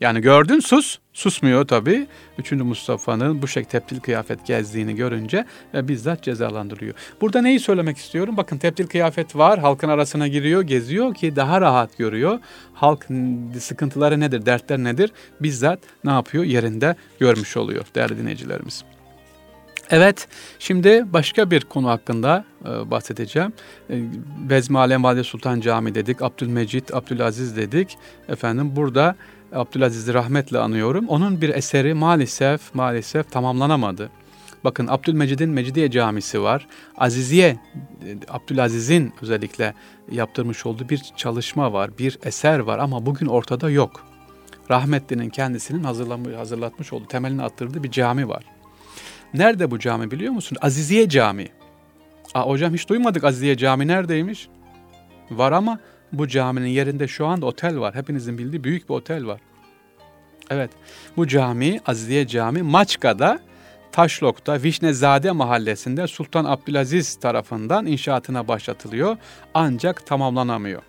Yani 0.00 0.20
gördün 0.20 0.60
sus, 0.60 0.98
susmuyor 1.12 1.64
tabii. 1.64 2.06
Üçüncü 2.38 2.64
Mustafa'nın 2.64 3.42
bu 3.42 3.48
şekilde 3.48 3.70
teptil 3.70 4.00
kıyafet 4.00 4.46
gezdiğini 4.46 4.94
görünce 4.94 5.44
ve 5.74 5.88
bizzat 5.88 6.22
cezalandırıyor. 6.22 6.94
Burada 7.20 7.42
neyi 7.42 7.60
söylemek 7.60 7.96
istiyorum? 7.96 8.36
Bakın 8.36 8.58
teptil 8.58 8.86
kıyafet 8.86 9.36
var, 9.36 9.58
halkın 9.58 9.88
arasına 9.88 10.28
giriyor, 10.28 10.62
geziyor 10.62 11.14
ki 11.14 11.36
daha 11.36 11.60
rahat 11.60 11.98
görüyor. 11.98 12.38
Halk 12.74 13.06
sıkıntıları 13.58 14.20
nedir, 14.20 14.46
dertler 14.46 14.78
nedir? 14.78 15.12
Bizzat 15.40 15.78
ne 16.04 16.10
yapıyor? 16.10 16.44
Yerinde 16.44 16.96
görmüş 17.20 17.56
oluyor 17.56 17.84
değerli 17.94 18.18
dinleyicilerimiz. 18.18 18.84
Evet, 19.90 20.28
şimdi 20.58 21.04
başka 21.12 21.50
bir 21.50 21.60
konu 21.60 21.88
hakkında 21.88 22.44
e, 22.64 22.90
bahsedeceğim. 22.90 23.52
E, 23.90 24.02
Bezmi 24.50 24.78
Alem 24.78 25.04
Valide 25.04 25.24
Sultan 25.24 25.60
Camii 25.60 25.94
dedik, 25.94 26.22
Abdülmecit, 26.22 26.94
Abdülaziz 26.94 27.56
dedik. 27.56 27.98
Efendim 28.28 28.76
burada 28.76 29.16
Abdülaziz'i 29.54 30.14
rahmetle 30.14 30.58
anıyorum. 30.58 31.08
Onun 31.08 31.40
bir 31.40 31.48
eseri 31.48 31.94
maalesef 31.94 32.74
maalesef 32.74 33.30
tamamlanamadı. 33.32 34.10
Bakın 34.64 34.86
Abdülmecid'in 34.86 35.50
Mecidiye 35.50 35.90
Camisi 35.90 36.42
var. 36.42 36.66
Aziziye, 36.98 37.56
Abdülaziz'in 38.28 39.12
özellikle 39.22 39.74
yaptırmış 40.12 40.66
olduğu 40.66 40.88
bir 40.88 41.02
çalışma 41.16 41.72
var, 41.72 41.98
bir 41.98 42.18
eser 42.22 42.58
var 42.58 42.78
ama 42.78 43.06
bugün 43.06 43.26
ortada 43.26 43.70
yok. 43.70 44.06
Rahmetli'nin 44.70 45.30
kendisinin 45.30 45.84
hazırlatmış 46.34 46.92
olduğu, 46.92 47.06
temelini 47.06 47.42
attırdığı 47.42 47.82
bir 47.84 47.90
cami 47.90 48.28
var. 48.28 48.44
Nerede 49.34 49.70
bu 49.70 49.78
cami 49.78 50.10
biliyor 50.10 50.32
musun? 50.32 50.58
Aziziye 50.60 51.08
Camii. 51.08 51.48
Aa, 52.34 52.42
hocam 52.42 52.74
hiç 52.74 52.88
duymadık 52.88 53.24
Aziziye 53.24 53.56
Cami 53.56 53.86
neredeymiş? 53.86 54.48
Var 55.30 55.52
ama 55.52 55.78
bu 56.18 56.28
caminin 56.28 56.68
yerinde 56.68 57.08
şu 57.08 57.26
anda 57.26 57.46
otel 57.46 57.78
var. 57.78 57.94
Hepinizin 57.94 58.38
bildiği 58.38 58.64
büyük 58.64 58.88
bir 58.88 58.94
otel 58.94 59.26
var. 59.26 59.40
Evet, 60.50 60.70
bu 61.16 61.26
cami 61.26 61.80
Aziziye 61.86 62.26
Cami 62.26 62.62
Maçka'da 62.62 63.40
Taşlok'ta 63.92 64.62
Vişnezade 64.62 65.30
mahallesinde 65.30 66.06
Sultan 66.06 66.44
Abdülaziz 66.44 67.14
tarafından 67.14 67.86
inşaatına 67.86 68.48
başlatılıyor 68.48 69.16
ancak 69.54 70.06
tamamlanamıyor. 70.06 70.82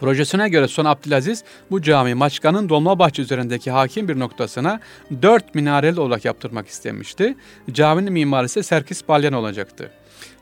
Projesine 0.00 0.48
göre 0.48 0.68
Sultan 0.68 0.90
Abdülaziz 0.90 1.44
bu 1.70 1.82
cami 1.82 2.14
Maçka'nın 2.14 2.68
Dolmabahçe 2.68 3.22
üzerindeki 3.22 3.70
hakim 3.70 4.08
bir 4.08 4.18
noktasına 4.18 4.80
dört 5.22 5.54
minareli 5.54 6.00
olarak 6.00 6.24
yaptırmak 6.24 6.68
istemişti. 6.68 7.36
Caminin 7.72 8.12
mimarisi 8.12 8.62
Serkis 8.62 9.08
Balyan 9.08 9.32
olacaktı. 9.32 9.90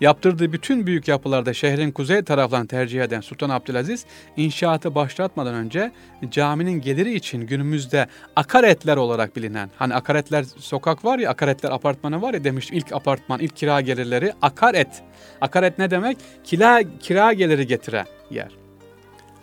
Yaptırdığı 0.01 0.53
bütün 0.53 0.87
büyük 0.87 1.09
yapılarda 1.09 1.55
şehrin 1.55 1.91
kuzey 1.91 2.23
taraflarını 2.23 2.67
tercih 2.67 3.03
eden 3.03 3.21
Sultan 3.21 3.51
Abdülaziz, 3.51 4.05
inşaatı 4.37 4.95
başlatmadan 4.95 5.55
önce 5.55 5.93
caminin 6.31 6.81
geliri 6.81 7.15
için 7.15 7.47
günümüzde 7.47 8.07
akaretler 8.37 8.97
olarak 8.97 9.37
bilinen, 9.37 9.71
hani 9.77 9.95
akaretler 9.95 10.45
sokak 10.59 11.05
var 11.05 11.19
ya, 11.19 11.31
akaretler 11.31 11.71
apartmanı 11.71 12.23
var 12.23 12.35
ya 12.35 12.45
demiştim, 12.45 12.77
ilk 12.77 12.93
apartman, 12.93 13.41
ilk 13.41 13.57
kira 13.57 13.81
gelirleri 13.81 14.33
akaret. 14.43 15.03
Akaret 15.41 15.79
ne 15.79 15.91
demek? 15.91 16.19
Kira, 16.45 16.83
kira 17.01 17.33
geliri 17.33 17.67
getire 17.67 18.05
yer. 18.31 18.68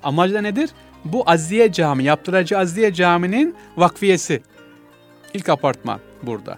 Amacı 0.06 0.34
da 0.34 0.42
nedir? 0.42 0.70
Bu 1.06 1.30
Aziye 1.30 1.72
Cami, 1.72 2.04
yaptıracağı 2.04 2.62
Aziye 2.62 2.94
Cami'nin 2.94 3.56
vakfiyesi. 3.78 4.42
İlk 5.34 5.50
apartman 5.50 6.00
burada. 6.24 6.58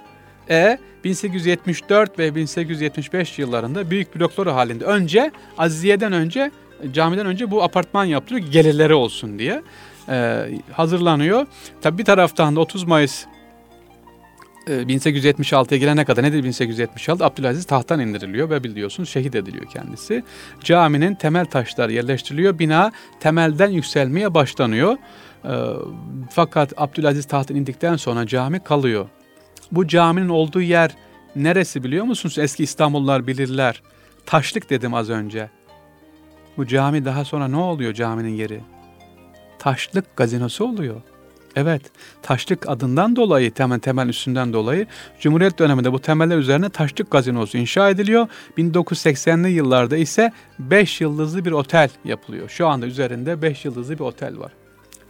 E 0.49 0.77
1874 1.03 2.19
ve 2.19 2.35
1875 2.35 3.39
yıllarında 3.39 3.91
büyük 3.91 4.15
blokları 4.15 4.49
halinde 4.49 4.85
önce 4.85 5.31
Aziye'den 5.57 6.13
önce 6.13 6.51
camiden 6.91 7.25
önce 7.25 7.51
bu 7.51 7.63
apartman 7.63 8.05
yapılıyor 8.05 8.47
gelirleri 8.47 8.93
olsun 8.93 9.39
diye 9.39 9.61
e, 10.09 10.47
hazırlanıyor. 10.71 11.45
Tabi 11.81 11.97
bir 11.97 12.05
taraftan 12.05 12.55
da 12.55 12.59
30 12.59 12.83
Mayıs 12.83 13.25
1876'ya 14.67 15.77
gelene 15.77 16.05
kadar 16.05 16.23
nedir 16.23 16.43
1876? 16.43 17.25
Abdülaziz 17.25 17.65
tahttan 17.65 17.99
indiriliyor 17.99 18.49
ve 18.49 18.63
biliyorsunuz 18.63 19.09
şehit 19.09 19.35
ediliyor 19.35 19.65
kendisi. 19.65 20.23
Caminin 20.63 21.15
temel 21.15 21.45
taşları 21.45 21.93
yerleştiriliyor. 21.93 22.59
Bina 22.59 22.91
temelden 23.19 23.69
yükselmeye 23.69 24.33
başlanıyor. 24.33 24.97
Fakat 26.29 26.73
Abdülaziz 26.77 27.25
tahttan 27.25 27.57
indikten 27.57 27.95
sonra 27.95 28.27
cami 28.27 28.59
kalıyor. 28.59 29.07
Bu 29.71 29.87
caminin 29.87 30.29
olduğu 30.29 30.61
yer 30.61 30.91
neresi 31.35 31.83
biliyor 31.83 32.05
musunuz? 32.05 32.37
Eski 32.37 32.63
İstanbullular 32.63 33.27
bilirler. 33.27 33.81
Taşlık 34.25 34.69
dedim 34.69 34.93
az 34.93 35.09
önce. 35.09 35.49
Bu 36.57 36.67
cami 36.67 37.05
daha 37.05 37.25
sonra 37.25 37.47
ne 37.47 37.57
oluyor 37.57 37.93
caminin 37.93 38.35
yeri? 38.35 38.61
Taşlık 39.59 40.15
gazinosu 40.15 40.65
oluyor. 40.65 41.01
Evet, 41.59 41.81
Taşlık 42.21 42.69
adından 42.69 43.15
dolayı, 43.15 43.51
temel 43.51 43.79
temel 43.79 44.09
üstünden 44.09 44.53
dolayı 44.53 44.87
Cumhuriyet 45.19 45.59
döneminde 45.59 45.93
bu 45.93 45.99
temeller 45.99 46.37
üzerine 46.37 46.69
Taşlık 46.69 47.11
Gazinosu 47.11 47.57
inşa 47.57 47.89
ediliyor. 47.89 48.27
1980'li 48.57 49.49
yıllarda 49.49 49.97
ise 49.97 50.31
5 50.59 51.01
yıldızlı 51.01 51.45
bir 51.45 51.51
otel 51.51 51.89
yapılıyor. 52.05 52.49
Şu 52.49 52.67
anda 52.67 52.85
üzerinde 52.85 53.41
5 53.41 53.65
yıldızlı 53.65 53.93
bir 53.93 54.03
otel 54.03 54.39
var 54.39 54.51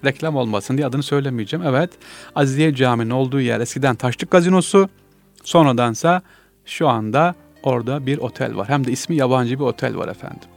reklam 0.06 0.36
olmasın 0.36 0.78
diye 0.78 0.88
adını 0.88 1.04
söylemeyeceğim. 1.04 1.66
Evet 1.66 1.90
Aziziye 2.36 2.76
Camii'nin 2.76 3.10
olduğu 3.10 3.42
yer 3.42 3.60
eskiden 3.60 3.96
Taşlık 3.96 4.32
Gazinosu 4.32 4.90
sonradansa 5.44 6.22
şu 6.66 6.88
anda 6.88 7.36
orada 7.64 8.06
bir 8.06 8.18
otel 8.18 8.56
var. 8.56 8.70
Hem 8.70 8.86
de 8.88 8.92
ismi 8.92 9.16
yabancı 9.16 9.60
bir 9.60 9.64
otel 9.64 9.98
var 9.98 10.08
efendim. 10.08 10.50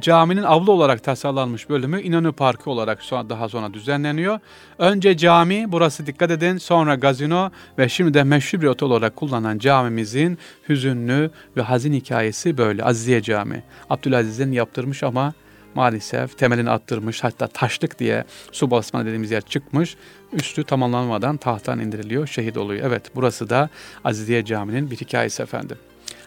Caminin 0.00 0.42
avlu 0.42 0.72
olarak 0.72 1.04
tasarlanmış 1.04 1.68
bölümü 1.68 2.02
İnönü 2.02 2.32
Parkı 2.32 2.70
olarak 2.70 3.00
daha 3.10 3.48
sonra 3.48 3.74
düzenleniyor. 3.74 4.38
Önce 4.78 5.16
cami, 5.16 5.72
burası 5.72 6.06
dikkat 6.06 6.30
edin, 6.30 6.58
sonra 6.58 6.94
gazino 6.94 7.50
ve 7.78 7.88
şimdi 7.88 8.14
de 8.14 8.24
meşhur 8.24 8.60
bir 8.60 8.66
otel 8.66 8.88
olarak 8.88 9.16
kullanılan 9.16 9.58
camimizin 9.58 10.38
hüzünlü 10.68 11.30
ve 11.56 11.62
hazin 11.62 11.92
hikayesi 11.92 12.58
böyle. 12.58 12.84
Aziziye 12.84 13.22
Cami. 13.22 13.62
Abdülaziz'in 13.90 14.52
yaptırmış 14.52 15.02
ama 15.02 15.32
maalesef 15.74 16.38
temelini 16.38 16.70
attırmış 16.70 17.24
hatta 17.24 17.46
taşlık 17.46 17.98
diye 17.98 18.24
su 18.52 18.70
basma 18.70 19.04
dediğimiz 19.04 19.30
yer 19.30 19.42
çıkmış. 19.42 19.96
Üstü 20.32 20.64
tamamlanmadan 20.64 21.36
tahttan 21.36 21.80
indiriliyor, 21.80 22.26
şehit 22.26 22.56
oluyor. 22.56 22.86
Evet 22.86 23.02
burası 23.14 23.50
da 23.50 23.68
Aziziye 24.04 24.44
Camii'nin 24.44 24.90
bir 24.90 24.96
hikayesi 24.96 25.42
efendim. 25.42 25.76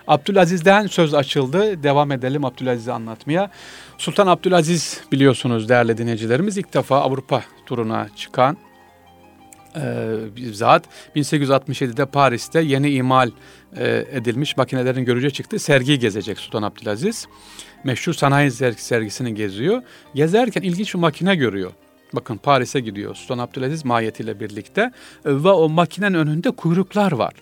Abdülaziz'den 0.07 0.87
söz 0.87 1.13
açıldı. 1.13 1.83
Devam 1.83 2.11
edelim 2.11 2.45
Abdülaziz'i 2.45 2.91
anlatmaya. 2.91 3.51
Sultan 3.97 4.27
Abdülaziz 4.27 5.01
biliyorsunuz 5.11 5.69
değerli 5.69 5.97
dinleyicilerimiz 5.97 6.57
ilk 6.57 6.73
defa 6.73 7.01
Avrupa 7.01 7.43
turuna 7.65 8.07
çıkan 8.15 8.57
Ee, 9.77 10.51
zat 10.51 10.85
1867'de 11.15 12.05
Paris'te 12.05 12.61
yeni 12.61 12.89
imal 12.89 13.31
e, 13.77 14.05
edilmiş 14.11 14.57
makinelerin 14.57 15.05
görüce 15.05 15.29
çıktı. 15.29 15.59
Sergiyi 15.59 15.99
gezecek 15.99 16.39
Sultan 16.39 16.63
Abdülaziz. 16.63 17.27
Meşhur 17.83 18.13
sanayi 18.13 18.51
sergisini 18.51 19.35
geziyor. 19.35 19.81
Gezerken 20.15 20.61
ilginç 20.61 20.93
bir 20.93 20.99
makine 20.99 21.35
görüyor. 21.35 21.71
Bakın 22.13 22.37
Paris'e 22.37 22.79
gidiyor 22.79 23.15
Sultan 23.15 23.37
Abdülaziz 23.37 23.85
mahiyetiyle 23.85 24.39
birlikte 24.39 24.91
ve 25.25 25.49
o 25.49 25.69
makinenin 25.69 26.17
önünde 26.17 26.51
kuyruklar 26.51 27.11
var. 27.11 27.33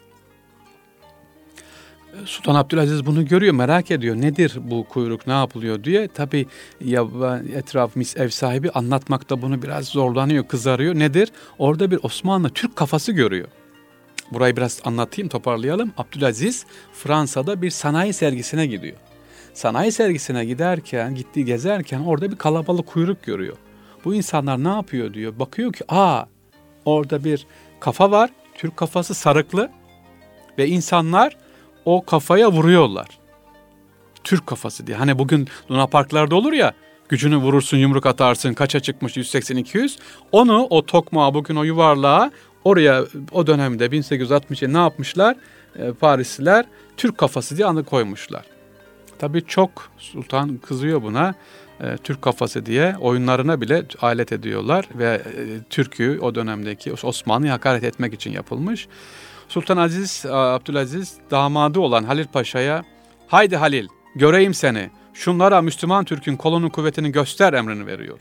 Sultan 2.25 2.55
Abdülaziz 2.55 3.05
bunu 3.05 3.25
görüyor, 3.25 3.53
merak 3.53 3.91
ediyor. 3.91 4.15
Nedir 4.15 4.53
bu 4.61 4.83
kuyruk, 4.83 5.27
ne 5.27 5.33
yapılıyor 5.33 5.83
diye. 5.83 6.07
Tabi 6.07 6.47
etraf 7.55 7.95
mis 7.95 8.17
ev 8.17 8.29
sahibi 8.29 8.69
anlatmakta 8.69 9.41
bunu 9.41 9.61
biraz 9.61 9.85
zorlanıyor, 9.85 10.47
kızarıyor. 10.47 10.95
Nedir? 10.95 11.31
Orada 11.57 11.91
bir 11.91 11.99
Osmanlı 12.03 12.49
Türk 12.49 12.75
kafası 12.75 13.11
görüyor. 13.11 13.47
Burayı 14.31 14.57
biraz 14.57 14.81
anlatayım, 14.85 15.29
toparlayalım. 15.29 15.93
Abdülaziz 15.97 16.65
Fransa'da 16.93 17.61
bir 17.61 17.69
sanayi 17.69 18.13
sergisine 18.13 18.67
gidiyor. 18.67 18.97
Sanayi 19.53 19.91
sergisine 19.91 20.45
giderken, 20.45 21.15
gittiği 21.15 21.45
gezerken 21.45 21.99
orada 21.99 22.31
bir 22.31 22.35
kalabalık 22.35 22.87
kuyruk 22.87 23.23
görüyor. 23.23 23.57
Bu 24.05 24.15
insanlar 24.15 24.63
ne 24.63 24.67
yapıyor 24.69 25.13
diyor. 25.13 25.39
Bakıyor 25.39 25.73
ki 25.73 25.83
aa 25.87 26.25
orada 26.85 27.23
bir 27.23 27.47
kafa 27.79 28.11
var. 28.11 28.29
Türk 28.55 28.77
kafası 28.77 29.13
sarıklı 29.13 29.69
ve 30.57 30.67
insanlar 30.67 31.37
o 31.85 32.05
kafaya 32.05 32.51
vuruyorlar. 32.51 33.07
Türk 34.23 34.47
kafası 34.47 34.87
diye. 34.87 34.97
Hani 34.97 35.19
bugün 35.19 35.47
Luna 35.71 35.87
Parklarda 35.87 36.35
olur 36.35 36.53
ya 36.53 36.73
gücünü 37.09 37.37
vurursun 37.37 37.77
yumruk 37.77 38.05
atarsın 38.05 38.53
kaça 38.53 38.79
çıkmış 38.79 39.17
180-200. 39.17 39.97
Onu 40.31 40.67
o 40.69 40.85
tokmağı 40.85 41.33
bugün 41.33 41.55
o 41.55 41.63
yuvarlığa 41.63 42.31
oraya 42.63 43.03
o 43.31 43.47
dönemde 43.47 43.85
1860'a 43.85 44.69
ne 44.69 44.77
yapmışlar? 44.77 45.35
E, 45.79 45.91
Parisliler 45.91 46.65
Türk 46.97 47.17
kafası 47.17 47.57
diye 47.57 47.67
anı 47.67 47.83
koymuşlar. 47.83 48.45
Tabii 49.19 49.45
çok 49.45 49.91
sultan 49.97 50.57
kızıyor 50.57 51.01
buna. 51.01 51.35
E, 51.81 51.97
Türk 51.97 52.21
kafası 52.21 52.65
diye 52.65 52.95
oyunlarına 52.99 53.61
bile 53.61 53.85
alet 54.01 54.31
ediyorlar 54.31 54.85
ve 54.95 55.21
e, 55.25 55.63
Türk'ü 55.69 56.19
o 56.21 56.35
dönemdeki 56.35 56.93
Osmanlı'yı 57.03 57.51
hakaret 57.51 57.83
etmek 57.83 58.13
için 58.13 58.31
yapılmış. 58.31 58.87
Sultan 59.53 59.77
Aziz 59.77 60.25
Abdülaziz 60.25 61.17
damadı 61.31 61.79
olan 61.79 62.03
Halil 62.03 62.27
Paşa'ya 62.27 62.83
haydi 63.27 63.55
Halil 63.55 63.87
göreyim 64.15 64.53
seni 64.53 64.89
şunlara 65.13 65.61
Müslüman 65.61 66.05
Türk'ün 66.05 66.35
kolunun 66.35 66.69
kuvvetini 66.69 67.11
göster 67.11 67.53
emrini 67.53 67.87
veriyor. 67.87 68.19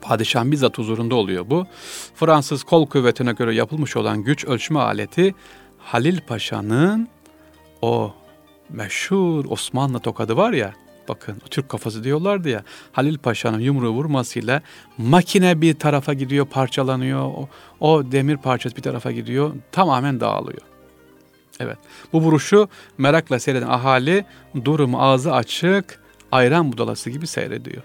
Padişahın 0.00 0.52
bizzat 0.52 0.78
huzurunda 0.78 1.14
oluyor 1.14 1.50
bu. 1.50 1.66
Fransız 2.14 2.64
kol 2.64 2.86
kuvvetine 2.86 3.32
göre 3.32 3.54
yapılmış 3.54 3.96
olan 3.96 4.22
güç 4.22 4.44
ölçme 4.44 4.80
aleti 4.80 5.34
Halil 5.78 6.20
Paşa'nın 6.20 7.08
o 7.82 8.14
meşhur 8.68 9.44
Osmanlı 9.44 10.00
tokadı 10.00 10.36
var 10.36 10.52
ya 10.52 10.72
bakın 11.08 11.42
Türk 11.50 11.68
kafası 11.68 12.04
diyorlardı 12.04 12.48
ya 12.48 12.62
Halil 12.92 13.18
Paşa'nın 13.18 13.60
yumruğu 13.60 13.90
vurmasıyla 13.90 14.62
makine 14.98 15.60
bir 15.60 15.74
tarafa 15.74 16.14
gidiyor 16.14 16.46
parçalanıyor 16.46 17.20
o, 17.20 17.48
o 17.80 18.12
demir 18.12 18.36
parçası 18.36 18.76
bir 18.76 18.82
tarafa 18.82 19.12
gidiyor 19.12 19.54
tamamen 19.72 20.20
dağılıyor. 20.20 20.62
Evet 21.60 21.78
bu 22.12 22.20
vuruşu 22.20 22.68
merakla 22.98 23.38
seyreden 23.38 23.68
ahali 23.68 24.24
durumu 24.64 25.02
ağzı 25.02 25.32
açık 25.32 26.00
ayran 26.32 26.72
budalası 26.72 27.10
gibi 27.10 27.26
seyrediyor. 27.26 27.82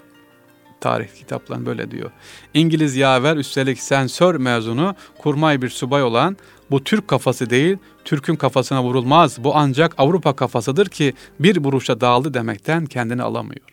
Tarih 0.82 1.08
kitapları 1.16 1.66
böyle 1.66 1.92
diyor. 1.92 2.12
İngiliz 2.54 2.96
yaver 2.96 3.38
üstelik 3.38 3.80
sensör 3.80 4.36
mezunu 4.36 4.96
kurmay 5.18 5.62
bir 5.62 5.70
subay 5.70 6.04
olan 6.04 6.38
bu 6.72 6.84
Türk 6.84 7.08
kafası 7.08 7.50
değil, 7.50 7.78
Türk'ün 8.06 8.36
kafasına 8.36 8.84
vurulmaz. 8.84 9.44
Bu 9.44 9.52
ancak 9.56 9.94
Avrupa 9.98 10.36
kafasıdır 10.36 10.88
ki 10.88 11.14
bir 11.40 11.58
vuruşa 11.58 12.02
dağıldı 12.02 12.34
demekten 12.34 12.86
kendini 12.86 13.22
alamıyor. 13.24 13.66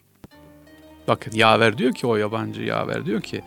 Bakın 1.09 1.33
yaver 1.35 1.79
diyor 1.79 1.93
ki 1.93 2.07
o 2.07 2.17
yabancı 2.17 2.63
yaver 2.63 3.07
diyor 3.07 3.21
ki 3.21 3.43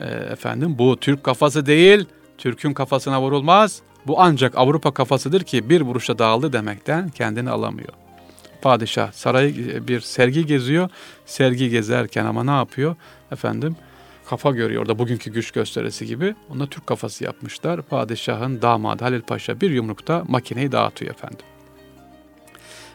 e, 0.00 0.06
efendim 0.06 0.74
bu 0.78 0.96
Türk 0.96 1.24
kafası 1.24 1.66
değil, 1.66 2.04
Türk'ün 2.38 2.72
kafasına 2.72 3.22
vurulmaz. 3.22 3.82
Bu 4.06 4.20
ancak 4.20 4.58
Avrupa 4.58 4.94
kafasıdır 4.94 5.42
ki 5.42 5.68
bir 5.70 5.80
vuruşa 5.80 6.18
dağıldı 6.18 6.52
demekten 6.52 7.08
kendini 7.08 7.50
alamıyor. 7.50 7.92
Padişah 8.62 9.12
sarayı 9.12 9.88
bir 9.88 10.00
sergi 10.00 10.46
geziyor. 10.46 10.88
Sergi 11.26 11.70
gezerken 11.70 12.24
ama 12.24 12.44
ne 12.44 12.50
yapıyor? 12.50 12.96
Efendim 13.32 13.76
kafa 14.30 14.50
görüyor 14.50 14.82
orada 14.82 14.98
bugünkü 14.98 15.32
güç 15.32 15.50
gösterisi 15.50 16.06
gibi. 16.06 16.34
Ona 16.54 16.66
Türk 16.66 16.86
kafası 16.86 17.24
yapmışlar. 17.24 17.82
Padişahın 17.82 18.62
damadı 18.62 19.04
Halil 19.04 19.20
Paşa 19.20 19.60
bir 19.60 19.70
yumrukta 19.70 20.24
makineyi 20.28 20.72
dağıtıyor 20.72 21.10
efendim. 21.10 21.38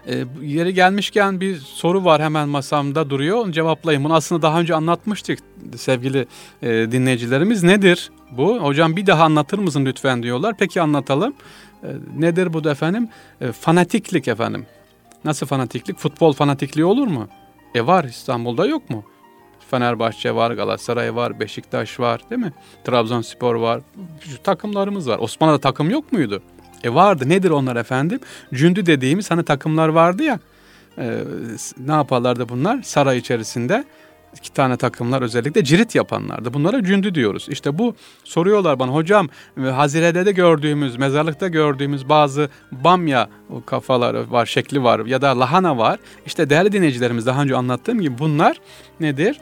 E, 0.08 0.26
yeri 0.42 0.74
gelmişken 0.74 1.42
bir 1.42 1.58
soru 1.58 2.06
var 2.06 2.22
hemen 2.22 2.50
masamda 2.50 3.10
duruyor. 3.10 3.38
Onu 3.38 3.52
cevaplayayım. 3.52 4.04
Bunu 4.04 4.14
aslında 4.14 4.42
daha 4.42 4.60
önce 4.60 4.76
anlatmıştık 4.76 5.40
sevgili 5.78 6.28
e, 6.62 6.68
dinleyicilerimiz. 6.70 7.64
Nedir 7.64 8.12
bu? 8.32 8.60
Hocam 8.60 8.96
bir 8.96 9.06
daha 9.06 9.24
anlatır 9.24 9.60
mısın 9.60 9.86
lütfen 9.86 10.24
diyorlar. 10.24 10.56
Peki 10.60 10.82
anlatalım. 10.82 11.34
E, 11.84 11.88
nedir 12.18 12.54
bu 12.54 12.64
da 12.64 12.72
efendim? 12.72 13.10
E, 13.42 13.52
fanatiklik 13.52 14.28
efendim. 14.28 14.66
Nasıl 15.26 15.46
fanatiklik? 15.46 15.98
Futbol 15.98 16.34
fanatikliği 16.34 16.86
olur 16.86 17.08
mu? 17.08 17.28
E 17.76 17.88
var 17.88 18.04
İstanbul'da 18.04 18.66
yok 18.66 18.90
mu? 18.90 19.04
Fenerbahçe 19.72 20.36
var, 20.36 20.52
Galatasaray 20.52 21.16
var, 21.16 21.40
Beşiktaş 21.40 22.00
var 22.00 22.22
değil 22.30 22.42
mi? 22.42 22.54
Trabzonspor 22.84 23.56
var. 23.56 23.82
Takımlarımız 24.44 25.10
var. 25.10 25.20
Osmanlı'da 25.20 25.60
takım 25.60 25.90
yok 25.90 26.12
muydu? 26.12 26.42
E 26.84 26.94
vardı. 26.94 27.30
Nedir 27.30 27.50
onlar 27.50 27.76
efendim? 27.76 28.20
Cündü 28.54 28.86
dediğimiz 28.86 29.32
hani 29.32 29.44
takımlar 29.44 29.88
vardı 29.90 30.24
ya. 30.24 30.40
E, 30.98 31.20
ne 31.78 31.92
yaparlardı 31.92 32.50
bunlar? 32.50 32.82
Saray 32.82 33.18
içerisinde 33.18 33.86
iki 34.38 34.54
tane 34.54 34.78
takımlar 34.78 35.22
özellikle 35.22 35.64
cirit 35.64 35.96
yapanlardı. 35.96 36.54
Bunlara 36.54 36.84
cündü 36.84 37.16
diyoruz. 37.16 37.48
İşte 37.50 37.78
bu 37.78 37.96
soruyorlar 38.24 38.80
bana 38.80 38.92
hocam 38.92 39.30
Hazire'de 39.58 40.26
de 40.26 40.32
gördüğümüz, 40.32 40.98
mezarlıkta 40.98 41.48
gördüğümüz 41.48 42.10
bazı 42.10 42.50
bamya 42.72 43.30
kafaları 43.66 44.32
var, 44.32 44.46
şekli 44.46 44.84
var 44.84 45.06
ya 45.06 45.22
da 45.22 45.40
lahana 45.40 45.78
var. 45.78 46.00
İşte 46.26 46.50
değerli 46.50 46.72
dinleyicilerimiz 46.72 47.26
daha 47.26 47.42
önce 47.42 47.56
anlattığım 47.56 48.02
gibi 48.02 48.20
bunlar 48.20 48.58
nedir? 49.00 49.40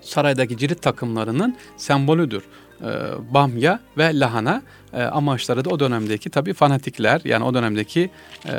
Saraydaki 0.00 0.56
cirit 0.56 0.82
takımlarının 0.82 1.56
sembolüdür. 1.76 2.42
E, 2.80 2.88
bamya 3.34 3.80
ve 3.98 4.18
lahana 4.20 4.62
e, 4.92 5.02
amaçları 5.02 5.64
da 5.64 5.70
o 5.70 5.80
dönemdeki 5.80 6.30
tabii 6.30 6.54
fanatikler 6.54 7.20
yani 7.24 7.44
o 7.44 7.54
dönemdeki 7.54 8.10
e, 8.46 8.52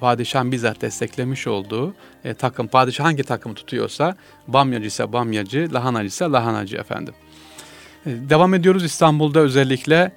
padişahın 0.00 0.52
bizzat 0.52 0.80
desteklemiş 0.80 1.46
olduğu 1.46 1.94
e, 2.24 2.34
takım, 2.34 2.68
padişah 2.68 3.04
hangi 3.04 3.22
takımı 3.22 3.54
tutuyorsa 3.54 4.16
bamyacı 4.48 4.86
ise 4.86 5.12
bamyacı, 5.12 5.68
lahanacı 5.72 6.06
ise 6.06 6.24
lahanacı 6.24 6.76
efendim. 6.76 7.14
E, 8.06 8.10
devam 8.10 8.54
ediyoruz 8.54 8.84
İstanbul'da 8.84 9.40
özellikle 9.40 10.12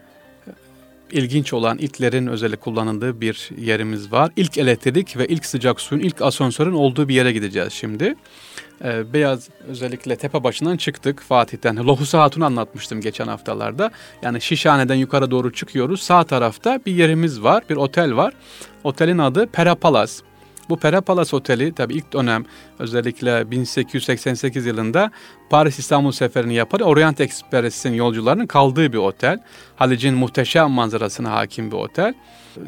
e, 0.47 0.51
ilginç 1.11 1.53
olan 1.53 1.77
ilklerin 1.77 2.27
özellikle 2.27 2.59
kullanıldığı 2.59 3.21
bir 3.21 3.49
yerimiz 3.57 4.11
var. 4.11 4.31
İlk 4.35 4.57
elektrik 4.57 5.17
ve 5.17 5.27
ilk 5.27 5.45
sıcak 5.45 5.81
suyun, 5.81 6.03
ilk 6.03 6.21
asansörün 6.21 6.73
olduğu 6.73 7.07
bir 7.07 7.15
yere 7.15 7.31
gideceğiz 7.31 7.73
şimdi. 7.73 8.15
Ee, 8.83 9.13
Beyaz 9.13 9.49
özellikle 9.67 10.15
tepe 10.15 10.43
başından 10.43 10.77
çıktık 10.77 11.21
Fatih'ten. 11.21 11.77
Lohusa 11.77 12.21
Hatun'u 12.21 12.45
anlatmıştım 12.45 13.01
geçen 13.01 13.27
haftalarda. 13.27 13.91
Yani 14.21 14.41
Şişhane'den 14.41 14.95
yukarı 14.95 15.31
doğru 15.31 15.53
çıkıyoruz. 15.53 16.01
Sağ 16.01 16.23
tarafta 16.23 16.79
bir 16.85 16.93
yerimiz 16.95 17.43
var, 17.43 17.63
bir 17.69 17.75
otel 17.75 18.15
var. 18.15 18.33
Otelin 18.83 19.17
adı 19.17 19.47
Perapalas. 19.47 20.21
Bu 20.69 20.77
Perapalas 20.77 21.33
Oteli 21.33 21.73
tabii 21.73 21.93
ilk 21.93 22.13
dönem 22.13 22.45
özellikle 22.79 23.51
1888 23.51 24.65
yılında 24.65 25.11
Paris 25.49 25.79
İstanbul 25.79 26.11
seferini 26.11 26.53
yapar. 26.53 26.79
Orient 26.79 27.21
Express'in 27.21 27.93
yolcularının 27.93 28.47
kaldığı 28.47 28.93
bir 28.93 28.97
otel. 28.97 29.39
Halic'in 29.75 30.13
muhteşem 30.13 30.71
manzarasına 30.71 31.31
hakim 31.31 31.71
bir 31.71 31.75
otel. 31.75 32.13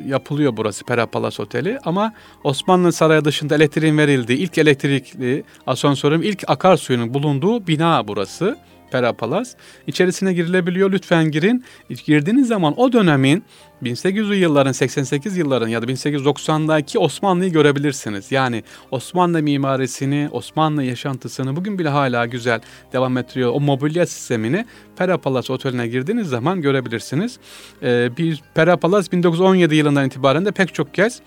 Yapılıyor 0.06 0.58
burası 0.58 0.86
Perapalas 0.86 1.40
Oteli 1.40 1.80
ama 1.86 2.14
Osmanlı 2.44 2.92
Sarayı 2.92 3.26
dışında 3.26 3.56
elektriğin 3.56 3.98
verildiği 3.98 4.40
ilk 4.40 4.58
elektrikli 4.58 5.44
asansörün 5.68 6.22
ilk 6.22 6.44
akarsuyunun 6.48 7.14
bulunduğu 7.14 7.68
bina 7.68 8.08
burası. 8.08 8.58
Perapalas. 8.92 9.56
İçerisine 9.88 10.34
girilebiliyor. 10.34 10.92
Lütfen 10.92 11.32
girin. 11.32 11.64
Girdiğiniz 12.06 12.48
zaman 12.48 12.80
o 12.80 12.94
dönemin 12.94 13.44
1800'lü 13.84 14.36
yılların 14.36 14.72
88 14.72 15.38
yılların 15.38 15.68
ya 15.68 15.82
da 15.82 15.86
1890'daki 15.86 17.00
Osmanlı'yı 17.00 17.52
görebilirsiniz. 17.52 18.32
Yani 18.32 18.64
Osmanlı 18.92 19.44
mimarisini, 19.44 20.30
Osmanlı 20.32 20.84
yaşantısını 20.84 21.56
bugün 21.56 21.80
bile 21.80 21.90
hala 21.90 22.26
güzel 22.26 22.62
devam 22.94 23.18
ettiriyor. 23.18 23.52
O 23.54 23.60
mobilya 23.60 24.06
sistemini 24.06 24.66
Perapalas 24.96 25.50
Oteli'ne 25.50 25.88
girdiğiniz 25.88 26.28
zaman 26.28 26.62
görebilirsiniz. 26.62 27.40
Ee, 27.84 28.10
bir 28.18 28.42
Perapalas 28.56 29.12
1917 29.12 29.76
yılından 29.76 30.06
itibaren 30.06 30.46
de 30.46 30.52
pek 30.52 30.74
çok 30.74 30.94
kez 30.94 31.22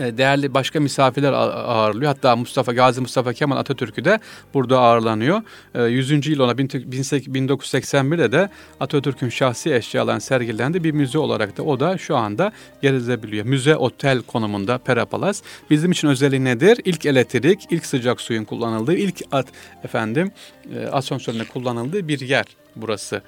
değerli 0.00 0.54
başka 0.54 0.80
misafirler 0.80 1.32
ağırlıyor. 1.32 2.12
Hatta 2.14 2.36
Mustafa 2.36 2.72
Gazi 2.72 3.00
Mustafa 3.00 3.32
Kemal 3.32 3.56
Atatürk'ü 3.56 4.04
de 4.04 4.18
burada 4.54 4.80
ağırlanıyor. 4.80 5.42
100. 5.88 6.12
E, 6.12 6.30
yıl 6.30 6.40
ona 6.40 6.52
1981'de 6.52 8.32
de 8.32 8.50
Atatürk'ün 8.80 9.28
şahsi 9.28 9.74
eşyalarını 9.74 10.20
sergilendi. 10.20 10.84
Bir 10.84 10.92
müze 10.92 11.18
olarak 11.18 11.56
da 11.56 11.62
o 11.62 11.80
da 11.80 11.98
şu 11.98 12.16
anda 12.16 12.52
gezilebiliyor. 12.82 13.46
Müze 13.46 13.76
otel 13.76 14.22
konumunda 14.22 14.78
Perapalas. 14.78 15.42
Bizim 15.70 15.92
için 15.92 16.08
özelliği 16.08 16.44
nedir? 16.44 16.80
İlk 16.84 17.06
elektrik, 17.06 17.66
ilk 17.70 17.86
sıcak 17.86 18.20
suyun 18.20 18.44
kullanıldığı, 18.44 18.94
ilk 18.94 19.22
at, 19.32 19.46
efendim 19.84 20.32
e, 20.76 20.86
asansöründe 20.86 21.44
kullanıldığı 21.44 22.08
bir 22.08 22.20
yer 22.20 22.44
burası. 22.76 23.22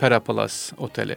Perapalas 0.00 0.72
Oteli. 0.78 1.16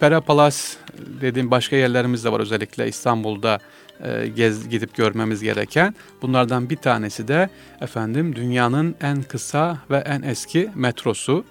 Perapalas 0.00 0.76
dediğim 1.20 1.50
başka 1.50 1.76
yerlerimiz 1.76 2.24
de 2.24 2.32
var 2.32 2.40
özellikle 2.40 2.88
İstanbul'da 2.88 3.58
e, 4.04 4.26
gez 4.26 4.68
gidip 4.68 4.94
görmemiz 4.94 5.42
gereken. 5.42 5.94
Bunlardan 6.22 6.70
bir 6.70 6.76
tanesi 6.76 7.28
de 7.28 7.48
efendim 7.80 8.36
dünyanın 8.36 8.94
en 9.00 9.22
kısa 9.22 9.78
ve 9.90 9.96
en 9.96 10.22
eski 10.22 10.70
metrosu. 10.74 11.44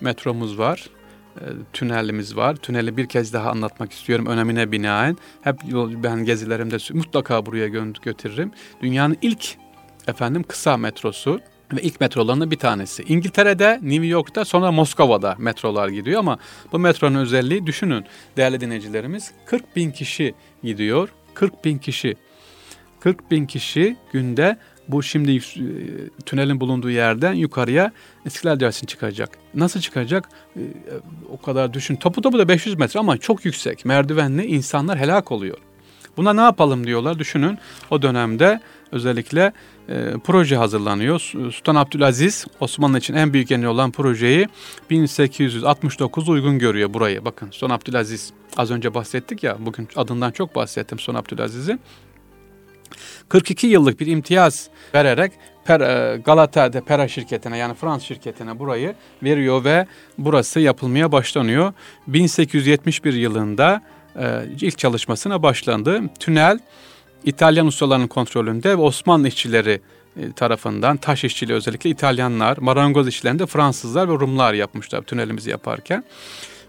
Metromuz 0.00 0.58
var. 0.58 0.90
E, 1.40 1.44
tünelimiz 1.72 2.36
var. 2.36 2.56
Tüneli 2.56 2.96
bir 2.96 3.06
kez 3.06 3.32
daha 3.32 3.50
anlatmak 3.50 3.92
istiyorum 3.92 4.26
önemine 4.26 4.72
binaen. 4.72 5.16
Hep 5.40 5.56
ben 6.02 6.24
gezilerimde 6.24 6.76
mutlaka 6.92 7.46
buraya 7.46 7.68
gö- 7.68 8.02
götürürüm. 8.02 8.50
Dünyanın 8.82 9.16
ilk 9.22 9.56
efendim 10.06 10.42
kısa 10.42 10.76
metrosu 10.76 11.40
ve 11.72 11.82
ilk 11.82 12.00
metrolarından 12.00 12.50
bir 12.50 12.58
tanesi. 12.58 13.02
İngiltere'de, 13.02 13.78
New 13.82 14.06
York'ta 14.06 14.44
sonra 14.44 14.72
Moskova'da 14.72 15.36
metrolar 15.38 15.88
gidiyor 15.88 16.18
ama 16.18 16.38
bu 16.72 16.78
metronun 16.78 17.18
özelliği 17.18 17.66
düşünün 17.66 18.04
değerli 18.36 18.60
dinleyicilerimiz 18.60 19.32
40 19.46 19.76
bin 19.76 19.90
kişi 19.90 20.34
gidiyor 20.62 21.08
40 21.34 21.64
bin 21.64 21.78
kişi. 21.78 22.16
40 23.00 23.30
bin 23.30 23.46
kişi 23.46 23.96
günde 24.12 24.56
bu 24.88 25.02
şimdi 25.02 25.36
e, 25.36 25.40
tünelin 26.26 26.60
bulunduğu 26.60 26.90
yerden 26.90 27.32
yukarıya 27.32 27.92
İstiklal 28.24 28.58
Caddesi'ne 28.58 28.88
çıkacak. 28.88 29.38
Nasıl 29.54 29.80
çıkacak? 29.80 30.28
E, 30.56 30.60
o 31.32 31.40
kadar 31.40 31.74
düşün. 31.74 31.96
Topu 31.96 32.20
topu 32.20 32.38
da 32.38 32.48
500 32.48 32.78
metre 32.78 33.00
ama 33.00 33.18
çok 33.18 33.44
yüksek. 33.44 33.84
Merdivenli 33.84 34.46
insanlar 34.46 34.98
helak 34.98 35.32
oluyor. 35.32 35.58
Buna 36.16 36.32
ne 36.32 36.40
yapalım 36.40 36.86
diyorlar. 36.86 37.18
Düşünün 37.18 37.58
o 37.90 38.02
dönemde 38.02 38.60
özellikle 38.92 39.52
e, 39.88 40.12
proje 40.24 40.56
hazırlanıyor. 40.56 41.20
Sultan 41.20 41.74
Abdülaziz 41.74 42.46
Osmanlı 42.60 42.98
için 42.98 43.14
en 43.14 43.32
büyük 43.32 43.50
yeni 43.50 43.68
olan 43.68 43.90
projeyi 43.90 44.48
1869 44.90 46.28
uygun 46.28 46.58
görüyor 46.58 46.94
burayı. 46.94 47.24
Bakın 47.24 47.50
Sultan 47.50 47.74
Abdülaziz 47.74 48.32
az 48.56 48.70
önce 48.70 48.94
bahsettik 48.94 49.42
ya 49.42 49.56
bugün 49.60 49.88
adından 49.96 50.30
çok 50.30 50.54
bahsettim 50.54 50.98
Sultan 50.98 51.20
Abdülaziz'in. 51.20 51.80
42 53.28 53.66
yıllık 53.66 54.00
bir 54.00 54.06
imtiyaz 54.06 54.68
vererek 54.94 55.32
e, 55.68 56.20
Galata'da 56.24 56.84
Pera 56.84 57.08
şirketine 57.08 57.58
yani 57.58 57.74
Frans 57.74 58.02
şirketine 58.02 58.58
burayı 58.58 58.94
veriyor 59.22 59.64
ve 59.64 59.86
burası 60.18 60.60
yapılmaya 60.60 61.12
başlanıyor. 61.12 61.72
1871 62.06 63.12
yılında 63.14 63.82
e, 64.18 64.44
ilk 64.60 64.78
çalışmasına 64.78 65.42
başlandı. 65.42 66.02
Tünel 66.20 66.58
İtalyan 67.24 67.66
ustalarının 67.66 68.06
kontrolünde 68.06 68.70
ve 68.70 68.82
Osmanlı 68.82 69.28
işçileri 69.28 69.80
e, 70.16 70.32
tarafından 70.32 70.96
taş 70.96 71.24
işçiliği 71.24 71.56
özellikle 71.56 71.90
İtalyanlar, 71.90 72.58
marangoz 72.58 73.08
işçilerinde 73.08 73.46
Fransızlar 73.46 74.08
ve 74.08 74.12
Rumlar 74.12 74.54
yapmışlar 74.54 75.02
tünelimizi 75.02 75.50
yaparken. 75.50 76.04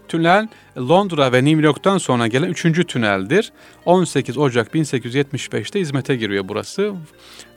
Tünel 0.08 0.48
Londra 0.78 1.32
ve 1.32 1.44
New 1.44 1.66
York'tan 1.66 1.98
sonra 1.98 2.26
gelen 2.26 2.48
üçüncü 2.48 2.84
tüneldir. 2.84 3.52
18 3.84 4.38
Ocak 4.38 4.74
1875'te 4.74 5.80
hizmete 5.80 6.16
giriyor 6.16 6.44
burası. 6.48 6.94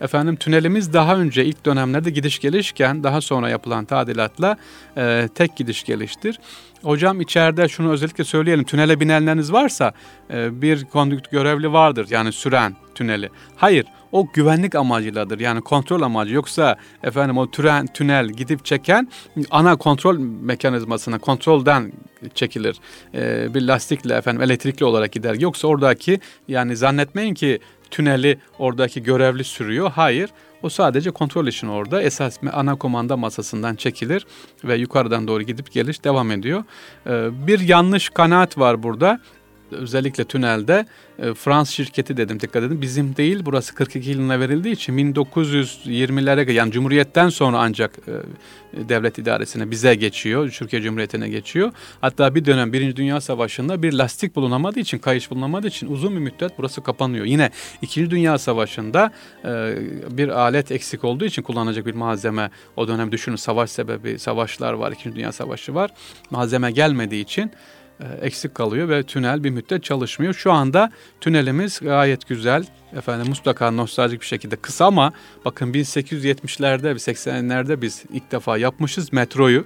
Efendim 0.02 0.36
tünelimiz 0.36 0.94
daha 0.94 1.18
önce 1.18 1.46
ilk 1.46 1.66
dönemlerde 1.66 2.10
gidiş 2.10 2.40
gelişken 2.40 3.04
daha 3.04 3.22
sonra 3.22 3.50
yapılan 3.50 3.86
tadilatla 3.86 4.58
e, 4.98 5.30
tek 5.36 5.56
gidiş 5.56 5.84
geliştir. 5.84 6.40
Hocam 6.84 7.22
içeride 7.22 7.68
şunu 7.68 7.92
özellikle 7.92 8.24
söyleyelim. 8.24 8.64
Tünele 8.64 9.00
binenleriniz 9.00 9.54
varsa 9.54 9.94
e, 10.34 10.62
bir 10.62 10.86
kondükt 10.86 11.32
görevli 11.32 11.74
vardır 11.74 12.08
yani 12.10 12.32
süren 12.32 12.76
tüneli. 12.96 13.30
Hayır 13.56 13.86
o 14.12 14.28
güvenlik 14.34 14.76
amacıyladır 14.76 15.40
yani 15.40 15.62
kontrol 15.62 16.02
amacı. 16.02 16.34
Yoksa 16.34 16.76
efendim 17.04 17.38
o 17.38 17.52
türen, 17.52 17.88
tünel 17.88 18.28
gidip 18.28 18.66
çeken 18.66 19.10
ana 19.52 19.76
kontrol 19.76 20.18
mekanizmasına 20.20 21.20
kontrolden 21.20 21.92
çekilir. 22.36 22.78
E, 23.14 23.54
bir 23.54 23.62
lastikle 23.62 24.16
efendim 24.16 24.42
elektrikli 24.42 24.84
olarak 24.84 25.12
gider. 25.12 25.34
Yoksa 25.34 25.68
oradaki 25.68 26.20
yani 26.48 26.76
zannetmeyin 26.76 27.34
ki 27.34 27.60
tüneli 27.92 28.40
oradaki 28.60 29.04
görevli 29.04 29.44
sürüyor. 29.44 29.92
Hayır. 29.92 30.30
O 30.64 30.70
sadece 30.70 31.12
kontrol 31.12 31.48
için 31.48 31.68
orada. 31.68 32.02
Esas 32.02 32.38
ana 32.54 32.76
komanda 32.76 33.18
masasından 33.18 33.76
çekilir 33.76 34.26
ve 34.64 34.76
yukarıdan 34.76 35.28
doğru 35.28 35.44
gidip 35.44 35.72
geliş 35.72 36.04
devam 36.04 36.32
ediyor. 36.32 36.64
Ee, 37.08 37.30
bir 37.48 37.60
yanlış 37.60 38.10
kanaat 38.10 38.58
var 38.58 38.84
burada 38.84 39.20
özellikle 39.72 40.24
tünelde 40.24 40.86
e, 41.20 41.34
Frans 41.34 41.70
şirketi 41.70 42.18
dedim 42.18 42.40
dikkat 42.40 42.64
edin. 42.64 42.82
Bizim 42.82 43.16
değil 43.16 43.42
burası 43.46 43.76
42 43.76 44.10
yılına 44.10 44.40
verildiği 44.40 44.74
için 44.74 45.14
1920'lere 45.14 46.52
yani 46.52 46.72
Cumhuriyet'ten 46.72 47.30
sonra 47.30 47.60
ancak 47.60 47.92
e, 48.08 48.90
devlet 48.90 49.18
idaresine 49.18 49.72
bize 49.72 49.96
geçiyor. 49.96 50.50
Türkiye 50.50 50.82
Cumhuriyeti'ne 50.82 51.30
geçiyor. 51.30 51.72
Hatta 52.02 52.36
bir 52.36 52.46
dönem 52.46 52.74
Birinci 52.74 52.96
Dünya 52.96 53.22
Savaşı'nda 53.22 53.84
bir 53.84 53.94
lastik 53.94 54.36
bulunamadığı 54.36 54.80
için, 54.80 54.98
kayış 54.98 55.32
bulunamadığı 55.32 55.68
için 55.68 55.88
uzun 55.88 56.14
bir 56.14 56.20
müddet 56.20 56.52
burası 56.58 56.84
kapanıyor. 56.84 57.26
Yine 57.26 57.50
İkinci 57.82 58.12
Dünya 58.12 58.38
Savaşı'nda 58.38 59.12
e, 59.46 59.76
bir 60.18 60.30
alet 60.30 60.72
eksik 60.72 61.04
olduğu 61.04 61.26
için 61.26 61.42
kullanacak 61.42 61.86
bir 61.86 61.96
malzeme 61.96 62.50
o 62.76 62.88
dönem 62.88 63.12
düşünün 63.12 63.36
savaş 63.36 63.70
sebebi, 63.70 64.20
savaşlar 64.20 64.74
var, 64.74 64.92
İkinci 64.92 65.16
Dünya 65.16 65.32
Savaşı 65.32 65.76
var. 65.76 65.92
Malzeme 66.30 66.72
gelmediği 66.72 67.24
için 67.24 67.52
eksik 68.22 68.56
kalıyor 68.56 68.90
ve 68.90 69.04
tünel 69.04 69.44
bir 69.44 69.50
müddet 69.50 69.84
çalışmıyor. 69.84 70.34
Şu 70.34 70.52
anda 70.52 70.92
tünelimiz 71.22 71.80
gayet 71.80 72.28
güzel. 72.28 72.66
Efendim 72.98 73.28
mutlaka 73.28 73.72
nostaljik 73.72 74.22
bir 74.22 74.26
şekilde 74.26 74.56
kısa 74.56 74.86
ama 74.86 75.14
bakın 75.46 75.74
1870'lerde 75.74 76.92
80'lerde 76.92 77.82
biz 77.82 78.04
ilk 78.14 78.32
defa 78.32 78.58
yapmışız 78.58 79.14
metroyu. 79.14 79.66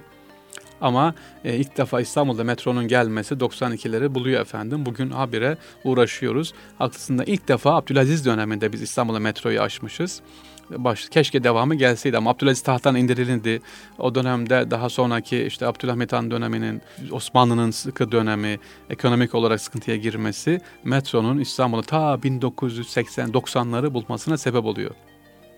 Ama 0.80 1.14
e, 1.44 1.56
ilk 1.56 1.76
defa 1.76 2.00
İstanbul'da 2.00 2.44
metronun 2.44 2.88
gelmesi 2.88 3.34
92'leri 3.34 4.14
buluyor 4.14 4.40
efendim. 4.40 4.86
Bugün 4.86 5.10
habire 5.10 5.56
uğraşıyoruz. 5.84 6.52
Aslında 6.80 7.24
ilk 7.24 7.48
defa 7.48 7.74
Abdülaziz 7.74 8.26
döneminde 8.26 8.72
biz 8.72 8.82
İstanbul'da 8.82 9.18
metroyu 9.18 9.60
açmışız 9.60 10.22
baş, 10.70 11.08
keşke 11.08 11.44
devamı 11.44 11.74
gelseydi 11.74 12.16
ama 12.16 12.30
Abdülaziz 12.30 12.62
tahttan 12.62 12.96
indirildi. 12.96 13.60
O 13.98 14.14
dönemde 14.14 14.70
daha 14.70 14.88
sonraki 14.88 15.42
işte 15.42 15.66
Abdülhamit 15.66 16.12
Han 16.12 16.30
döneminin 16.30 16.82
Osmanlı'nın 17.12 17.70
sıkı 17.70 18.12
dönemi 18.12 18.58
ekonomik 18.90 19.34
olarak 19.34 19.60
sıkıntıya 19.60 19.96
girmesi 19.96 20.60
metronun 20.84 21.38
İstanbul'u 21.38 21.82
ta 21.82 22.14
1980-90'ları 22.14 23.94
bulmasına 23.94 24.38
sebep 24.38 24.64
oluyor 24.64 24.90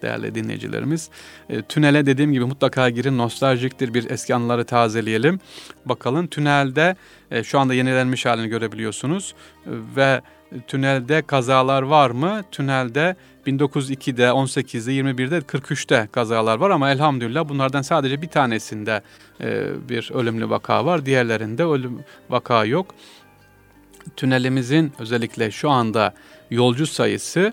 değerli 0.02 0.34
dinleyicilerimiz. 0.34 1.10
E, 1.48 1.62
tünele 1.62 2.06
dediğim 2.06 2.32
gibi 2.32 2.44
mutlaka 2.44 2.90
girin. 2.90 3.18
Nostaljiktir. 3.18 3.94
Bir 3.94 4.10
eski 4.10 4.34
anıları 4.34 4.64
tazeleyelim. 4.64 5.40
Bakalım 5.84 6.26
tünelde 6.26 6.96
e, 7.30 7.44
şu 7.44 7.58
anda 7.58 7.74
yenilenmiş 7.74 8.26
halini 8.26 8.48
görebiliyorsunuz. 8.48 9.34
Ve 9.66 10.20
tünelde 10.66 11.22
kazalar 11.22 11.82
var 11.82 12.10
mı? 12.10 12.42
Tünelde 12.52 13.16
1902'de, 13.46 14.22
18'de, 14.22 14.92
21'de, 14.92 15.38
43'te 15.38 16.08
kazalar 16.12 16.58
var 16.58 16.70
ama 16.70 16.90
elhamdülillah 16.90 17.48
bunlardan 17.48 17.82
sadece 17.82 18.22
bir 18.22 18.28
tanesinde 18.28 19.02
e, 19.40 19.66
bir 19.88 20.10
ölümlü 20.14 20.50
vaka 20.50 20.84
var. 20.84 21.06
Diğerlerinde 21.06 21.64
ölüm 21.64 22.00
vaka 22.30 22.64
yok. 22.64 22.94
Tünelimizin 24.16 24.92
özellikle 24.98 25.50
şu 25.50 25.70
anda 25.70 26.14
yolcu 26.50 26.86
sayısı 26.86 27.52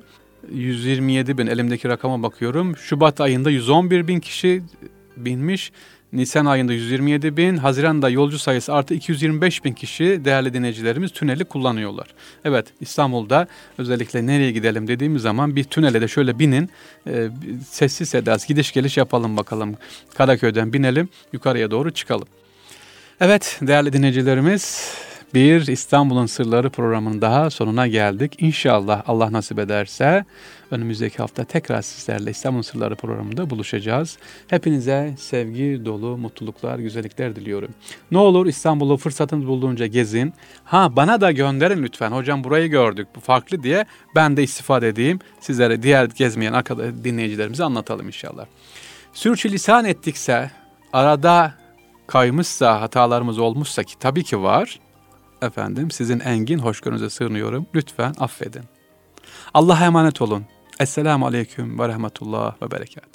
127 0.52 1.38
bin 1.38 1.48
elimdeki 1.48 1.90
rakama 1.90 2.24
bakıyorum. 2.24 2.78
Şubat 2.78 3.22
ayında 3.22 3.50
111 3.50 4.08
bin 4.08 4.20
kişi 4.20 4.64
binmiş. 5.18 5.72
Nisan 6.16 6.46
ayında 6.46 6.74
127 6.74 7.38
bin, 7.38 7.58
Haziran'da 7.58 8.10
yolcu 8.10 8.40
sayısı 8.40 8.74
artı 8.74 8.94
225 8.94 9.66
bin 9.66 9.74
kişi 9.74 10.22
değerli 10.26 10.54
dinleyicilerimiz 10.54 11.12
tüneli 11.12 11.46
kullanıyorlar. 11.46 12.08
Evet 12.46 12.66
İstanbul'da 12.82 13.48
özellikle 13.78 14.28
nereye 14.28 14.52
gidelim 14.52 14.88
dediğimiz 14.88 15.22
zaman 15.22 15.56
bir 15.56 15.64
tünele 15.64 16.02
de 16.02 16.08
şöyle 16.08 16.40
binin, 16.40 16.70
e, 17.08 17.30
sessiz 17.70 18.10
sedasız 18.10 18.48
gidiş 18.48 18.72
geliş 18.72 18.98
yapalım 18.98 19.38
bakalım. 19.38 19.78
Karaköy'den 20.14 20.74
binelim, 20.74 21.10
yukarıya 21.34 21.72
doğru 21.72 21.92
çıkalım. 21.92 22.28
Evet 23.20 23.60
değerli 23.62 23.94
dinleyicilerimiz 23.94 24.94
bir 25.36 25.68
İstanbul'un 25.68 26.26
Sırları 26.26 26.70
programının 26.70 27.22
daha 27.22 27.50
sonuna 27.50 27.88
geldik. 27.88 28.36
İnşallah 28.38 29.04
Allah 29.08 29.32
nasip 29.32 29.60
ederse 29.60 30.26
önümüzdeki 30.72 31.18
hafta 31.18 31.44
tekrar 31.44 31.82
sizlerle 31.82 32.32
İstanbul'un 32.32 32.62
Sırları 32.62 32.96
programında 32.96 33.50
buluşacağız. 33.50 34.18
Hepinize 34.48 35.14
sevgi 35.18 35.82
dolu 35.86 36.18
mutluluklar, 36.18 36.80
güzellikler 36.80 37.36
diliyorum. 37.36 37.70
Ne 38.12 38.18
olur 38.18 38.46
İstanbul'u 38.46 38.98
fırsatınız 38.98 39.48
bulduğunca 39.48 39.86
gezin. 39.86 40.34
Ha 40.64 40.96
bana 40.96 41.22
da 41.22 41.32
gönderin 41.32 41.84
lütfen. 41.84 42.12
Hocam 42.12 42.44
burayı 42.44 42.70
gördük, 42.70 43.08
bu 43.16 43.20
farklı 43.20 43.64
diye 43.64 43.86
ben 44.16 44.38
de 44.38 44.44
istifade 44.44 44.88
edeyim. 44.88 45.20
Sizlere 45.40 45.84
diğer 45.84 46.06
gezmeyen 46.06 46.64
dinleyicilerimize 47.04 47.64
anlatalım 47.64 48.08
inşallah. 48.08 48.46
Sürçülisan 49.14 49.86
ettikse, 49.86 50.52
arada 50.94 51.54
kaymışsa, 52.08 52.82
hatalarımız 52.82 53.40
olmuşsa 53.40 53.84
ki 53.84 54.00
tabii 54.00 54.24
ki 54.24 54.42
var. 54.42 54.80
Efendim 55.42 55.92
sizin 55.92 56.20
engin 56.20 56.60
hoşgörünüze 56.60 57.10
sığınıyorum. 57.10 57.66
Lütfen 57.76 58.14
affedin. 58.20 58.64
Allah'a 59.54 59.86
emanet 59.86 60.22
olun. 60.22 60.46
Esselamu 60.80 61.26
Aleyküm 61.26 61.80
ve 61.80 61.88
Rahmetullah 61.88 62.62
ve 62.62 62.72
Berekat. 62.72 63.15